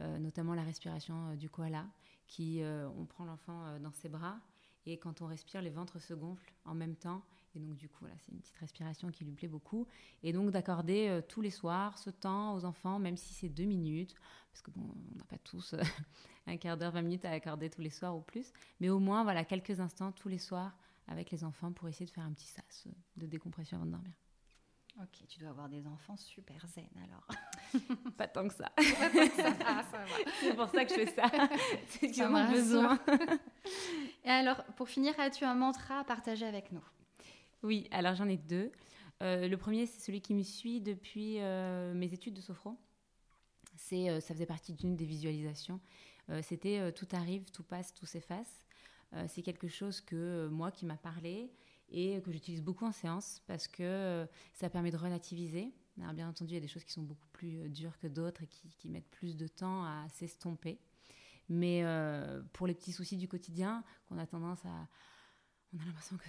Euh, 0.00 0.18
notamment 0.18 0.54
la 0.54 0.62
respiration 0.62 1.28
euh, 1.28 1.36
du 1.36 1.50
koala, 1.50 1.86
qui 2.26 2.62
euh, 2.62 2.88
on 2.96 3.04
prend 3.04 3.24
l'enfant 3.24 3.78
dans 3.80 3.92
ses 3.92 4.08
bras 4.08 4.38
et 4.86 4.98
quand 4.98 5.20
on 5.20 5.26
respire, 5.26 5.60
les 5.60 5.68
ventres 5.68 6.00
se 6.00 6.14
gonflent 6.14 6.54
en 6.64 6.74
même 6.74 6.96
temps. 6.96 7.22
Et 7.54 7.58
donc 7.58 7.76
du 7.76 7.88
coup, 7.88 8.06
c'est 8.24 8.32
une 8.32 8.38
petite 8.38 8.56
respiration 8.56 9.10
qui 9.10 9.24
lui 9.24 9.32
plaît 9.32 9.48
beaucoup. 9.48 9.86
Et 10.22 10.32
donc 10.32 10.52
d'accorder 10.52 11.20
tous 11.28 11.42
les 11.42 11.50
soirs 11.50 11.98
ce 11.98 12.08
temps 12.08 12.54
aux 12.54 12.64
enfants, 12.64 12.98
même 12.98 13.16
si 13.16 13.34
c'est 13.34 13.48
deux 13.48 13.64
minutes, 13.64 14.14
parce 14.50 14.62
que 14.62 14.70
bon, 14.70 14.88
on 15.12 15.18
n'a 15.18 15.24
pas 15.24 15.38
tous 15.38 15.74
un 16.46 16.56
quart 16.56 16.78
d'heure, 16.78 16.92
20 16.92 17.02
minutes 17.02 17.24
à 17.26 17.32
accorder 17.32 17.68
tous 17.68 17.82
les 17.82 17.90
soirs 17.90 18.16
ou 18.16 18.20
plus, 18.20 18.52
mais 18.78 18.88
au 18.88 19.00
moins 19.00 19.22
voilà 19.24 19.44
quelques 19.44 19.80
instants 19.80 20.12
tous 20.12 20.28
les 20.28 20.38
soirs 20.38 20.78
avec 21.06 21.30
les 21.30 21.44
enfants 21.44 21.72
pour 21.72 21.88
essayer 21.88 22.06
de 22.06 22.10
faire 22.10 22.24
un 22.24 22.32
petit 22.32 22.46
sas 22.46 22.86
euh, 22.86 22.90
de 23.16 23.26
décompression 23.26 23.76
avant 23.76 23.86
de 23.86 23.92
dormir. 23.92 24.14
Ok, 25.00 25.24
tu 25.28 25.38
dois 25.38 25.50
avoir 25.50 25.68
des 25.68 25.86
enfants 25.86 26.16
super 26.16 26.66
zen 26.66 26.88
alors. 27.02 27.26
Pas 28.16 28.26
tant 28.26 28.48
que 28.48 28.54
ça. 28.54 28.72
ah, 28.76 29.82
ça 29.90 30.04
c'est 30.40 30.54
pour 30.54 30.68
ça 30.68 30.84
que 30.84 30.90
je 30.90 31.04
fais 31.04 31.14
ça. 31.14 31.30
c'est 31.88 32.10
qu'ils 32.10 32.24
en 32.24 32.34
ont 32.34 32.50
besoin. 32.50 32.98
Et 34.24 34.30
alors, 34.30 34.64
pour 34.76 34.88
finir, 34.88 35.18
as-tu 35.18 35.44
un 35.44 35.54
mantra 35.54 36.00
à 36.00 36.04
partager 36.04 36.44
avec 36.44 36.72
nous? 36.72 36.84
Oui, 37.62 37.88
alors 37.92 38.14
j'en 38.14 38.28
ai 38.28 38.36
deux. 38.36 38.72
Euh, 39.22 39.48
le 39.48 39.56
premier, 39.56 39.86
c'est 39.86 40.00
celui 40.00 40.20
qui 40.20 40.34
me 40.34 40.42
suit 40.42 40.80
depuis 40.80 41.40
euh, 41.40 41.92
mes 41.94 42.12
études 42.12 42.34
de 42.34 42.40
sophro. 42.40 42.78
C'est, 43.76 44.08
euh, 44.08 44.20
ça 44.20 44.34
faisait 44.34 44.46
partie 44.46 44.72
d'une 44.72 44.96
des 44.96 45.06
visualisations. 45.06 45.80
C'était 46.42 46.92
tout 46.92 47.08
arrive, 47.10 47.50
tout 47.50 47.64
passe, 47.64 47.92
tout 47.92 48.06
s'efface. 48.06 48.64
Euh, 49.14 49.24
c'est 49.28 49.42
quelque 49.42 49.68
chose 49.68 50.00
que 50.00 50.16
euh, 50.16 50.48
moi 50.48 50.70
qui 50.70 50.86
m'a 50.86 50.96
parlé 50.96 51.50
et 51.88 52.20
que 52.22 52.30
j'utilise 52.30 52.62
beaucoup 52.62 52.84
en 52.84 52.92
séance 52.92 53.42
parce 53.46 53.66
que 53.66 53.82
euh, 53.82 54.26
ça 54.54 54.70
permet 54.70 54.90
de 54.90 54.96
relativiser. 54.96 55.72
Alors, 56.00 56.14
bien 56.14 56.28
entendu, 56.28 56.52
il 56.52 56.54
y 56.54 56.58
a 56.58 56.60
des 56.60 56.68
choses 56.68 56.84
qui 56.84 56.92
sont 56.92 57.02
beaucoup 57.02 57.26
plus 57.32 57.68
dures 57.68 57.98
que 57.98 58.06
d'autres 58.06 58.44
et 58.44 58.46
qui, 58.46 58.88
mettent 58.88 59.10
plus 59.10 59.36
de 59.36 59.48
temps 59.48 59.84
à 59.84 60.06
s'estomper. 60.08 60.78
Mais 61.48 61.82
pour 62.52 62.68
les 62.68 62.74
petits 62.74 62.92
soucis 62.92 63.16
du 63.16 63.26
quotidien, 63.26 63.82
qu'on 64.08 64.18
a 64.18 64.26
tendance 64.26 64.64
à... 64.64 64.88
On 65.74 65.80
a 65.80 65.84
l'impression 65.84 66.16
que 66.16 66.24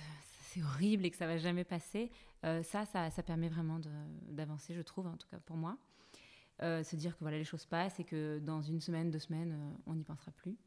c'est 0.49 0.63
horrible 0.63 1.05
et 1.05 1.11
que 1.11 1.15
ça 1.15 1.27
va 1.27 1.37
jamais 1.37 1.63
passer. 1.63 2.11
Ça, 2.41 2.85
ça, 2.85 3.11
ça 3.11 3.23
permet 3.23 3.47
vraiment 3.47 3.79
d'avancer, 4.27 4.73
je 4.73 4.81
trouve, 4.81 5.07
en 5.07 5.15
tout 5.15 5.27
cas 5.29 5.39
pour 5.39 5.55
moi. 5.55 5.77
Se 6.59 6.95
dire 6.95 7.13
que 7.13 7.19
voilà, 7.23 7.37
les 7.37 7.45
choses 7.45 7.65
passent 7.65 7.99
et 7.99 8.03
que 8.03 8.39
dans 8.39 8.63
une 8.63 8.81
semaine, 8.81 9.11
deux 9.11 9.19
semaines, 9.19 9.77
on 9.85 9.93
n'y 9.93 10.03
pensera 10.03 10.31
plus. 10.31 10.57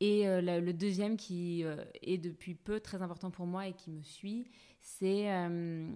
Et 0.00 0.28
euh, 0.28 0.40
le, 0.60 0.72
deuxième 0.72 1.16
qui 1.16 1.64
euh, 1.64 1.82
est 2.02 2.18
depuis 2.18 2.54
peu 2.54 2.80
très 2.80 3.00
important 3.00 3.30
pour 3.30 3.46
moi 3.46 3.66
et 3.66 3.72
qui 3.72 3.90
me 3.90 4.02
suit, 4.02 4.46
c'est 4.80 5.32
euh, 5.32 5.90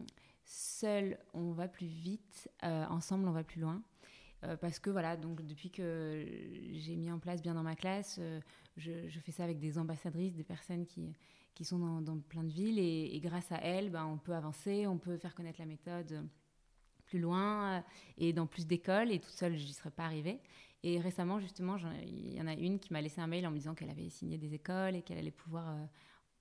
seul 0.44 1.18
on 1.34 1.52
va 1.52 1.68
plus 1.68 1.86
vite, 1.86 2.50
ensemble 2.62 3.28
on 3.28 3.32
va 3.32 3.44
plus 3.44 3.60
loin. 3.60 3.82
Parce 4.62 4.78
que 4.78 4.88
voilà, 4.88 5.18
donc 5.18 5.44
depuis 5.44 5.70
que 5.70 6.26
j'ai 6.72 6.96
mis 6.96 7.10
en 7.12 7.18
place 7.18 7.42
bien 7.42 7.52
dans 7.52 7.62
ma 7.62 7.76
classe, 7.76 8.18
je, 8.78 9.18
fais 9.22 9.32
ça 9.32 9.44
avec 9.44 9.58
des 9.58 9.76
ambassadrices, 9.76 10.34
des 10.34 10.44
personnes 10.44 10.86
qui, 10.86 11.12
qui 11.54 11.66
sont 11.66 12.00
dans, 12.00 12.18
plein 12.20 12.42
de 12.42 12.50
villes 12.50 12.78
et, 12.78 13.20
grâce 13.20 13.52
à 13.52 13.56
elles, 13.56 13.90
ben, 13.90 14.06
on 14.06 14.16
peut 14.16 14.32
avancer, 14.32 14.86
on 14.86 14.96
peut 14.96 15.18
faire 15.18 15.34
connaître 15.34 15.60
la 15.60 15.66
méthode 15.66 16.26
plus 17.04 17.18
loin 17.18 17.84
et 18.16 18.32
dans 18.32 18.46
plus 18.46 18.66
d'écoles 18.66 19.12
et 19.12 19.18
toute 19.18 19.34
seule, 19.34 19.58
je 19.58 19.66
n'y 19.66 19.74
serais 19.74 19.90
pas 19.90 20.04
arrivée. 20.04 20.40
Et 20.82 20.98
récemment, 20.98 21.40
justement, 21.40 21.76
il 22.02 22.34
y 22.34 22.40
en 22.40 22.46
a 22.46 22.54
une 22.54 22.78
qui 22.78 22.92
m'a 22.92 23.00
laissé 23.02 23.20
un 23.20 23.26
mail 23.26 23.46
en 23.46 23.50
me 23.50 23.56
disant 23.56 23.74
qu'elle 23.74 23.90
avait 23.90 24.08
signé 24.08 24.38
des 24.38 24.54
écoles 24.54 24.96
et 24.96 25.02
qu'elle 25.02 25.18
allait 25.18 25.30
pouvoir 25.30 25.68
euh, 25.68 25.84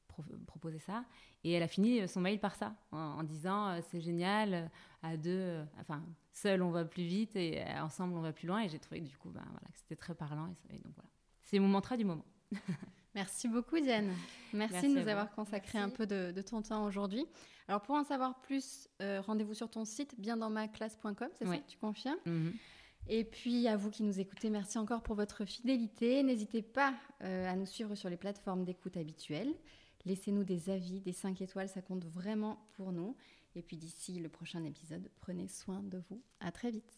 pro- 0.08 0.24
proposer 0.48 0.80
ça. 0.80 1.04
Et 1.44 1.52
elle 1.52 1.64
a 1.64 1.68
fini 1.68 2.08
son 2.08 2.22
mail 2.22 2.40
par 2.40 2.56
ça, 2.56 2.74
en, 2.92 2.98
en 2.98 3.24
disant 3.24 3.68
euh, 3.70 3.80
c'est 3.92 4.00
génial, 4.00 4.54
euh, 4.54 4.66
à 5.04 5.18
deux, 5.18 5.30
euh, 5.32 5.64
enfin, 5.82 6.04
seul 6.32 6.62
on 6.62 6.72
va 6.72 6.86
plus 6.86 7.04
vite 7.04 7.36
et 7.36 7.62
euh, 7.62 7.82
ensemble 7.84 8.14
on 8.16 8.22
va 8.22 8.32
plus 8.32 8.48
loin. 8.48 8.62
Et 8.62 8.70
j'ai 8.70 8.80
trouvé 8.80 9.02
que 9.02 9.08
du 9.08 9.18
coup, 9.18 9.30
ben, 9.30 9.44
voilà, 9.52 9.68
c'était 9.74 9.96
très 9.98 10.16
parlant. 10.16 10.48
Et, 10.48 10.56
ça- 10.56 10.74
et 10.74 10.80
donc 10.80 10.94
voilà, 10.96 11.10
c'est 11.42 11.60
mon 11.60 11.68
mantra 11.68 11.98
du 11.98 12.06
moment. 12.06 12.26
Merci 13.16 13.48
beaucoup 13.48 13.80
Diane. 13.80 14.14
Merci, 14.54 14.74
Merci 14.74 14.94
de 14.96 15.00
nous 15.02 15.08
avoir 15.08 15.32
consacré 15.32 15.80
un 15.80 15.90
peu 15.90 16.06
de, 16.06 16.32
de 16.32 16.42
ton 16.42 16.62
temps 16.62 16.86
aujourd'hui. 16.86 17.26
Alors 17.68 17.82
pour 17.82 17.96
en 17.96 18.04
savoir 18.04 18.40
plus, 18.42 18.88
euh, 19.02 19.20
rendez-vous 19.22 19.54
sur 19.54 19.70
ton 19.70 19.84
site 19.84 20.16
biendansmaclasse.com, 20.20 21.28
c'est 21.38 21.46
Oui. 21.48 21.58
ça 21.58 21.64
Tu 21.68 21.78
confirmes? 21.78 22.18
Mhm. 22.26 22.54
Et 23.08 23.24
puis 23.24 23.68
à 23.68 23.76
vous 23.76 23.90
qui 23.90 24.04
nous 24.04 24.20
écoutez, 24.20 24.50
merci 24.50 24.78
encore 24.78 25.02
pour 25.02 25.16
votre 25.16 25.46
fidélité. 25.46 26.22
N'hésitez 26.24 26.62
pas 26.62 26.94
euh, 27.24 27.50
à 27.50 27.56
nous 27.56 27.66
suivre 27.66 27.96
sur 27.96 28.10
les 28.10 28.18
plateformes 28.18 28.66
d'écoute 28.66 28.98
habituelles. 28.98 29.54
Laissez-nous 30.06 30.44
des 30.44 30.70
avis, 30.70 31.02
des 31.02 31.14
5 31.14 31.42
étoiles, 31.42 31.70
ça 31.70 31.82
compte 31.82 32.06
vraiment 32.06 32.60
pour 32.74 32.92
nous. 32.92 33.16
Et 33.56 33.62
puis 33.62 33.78
d'ici 33.78 34.20
le 34.20 34.30
prochain 34.30 34.64
épisode, 34.64 35.10
prenez 35.20 35.48
soin 35.48 35.82
de 35.84 36.02
vous. 36.10 36.22
À 36.40 36.52
très 36.52 36.72
vite. 36.72 36.98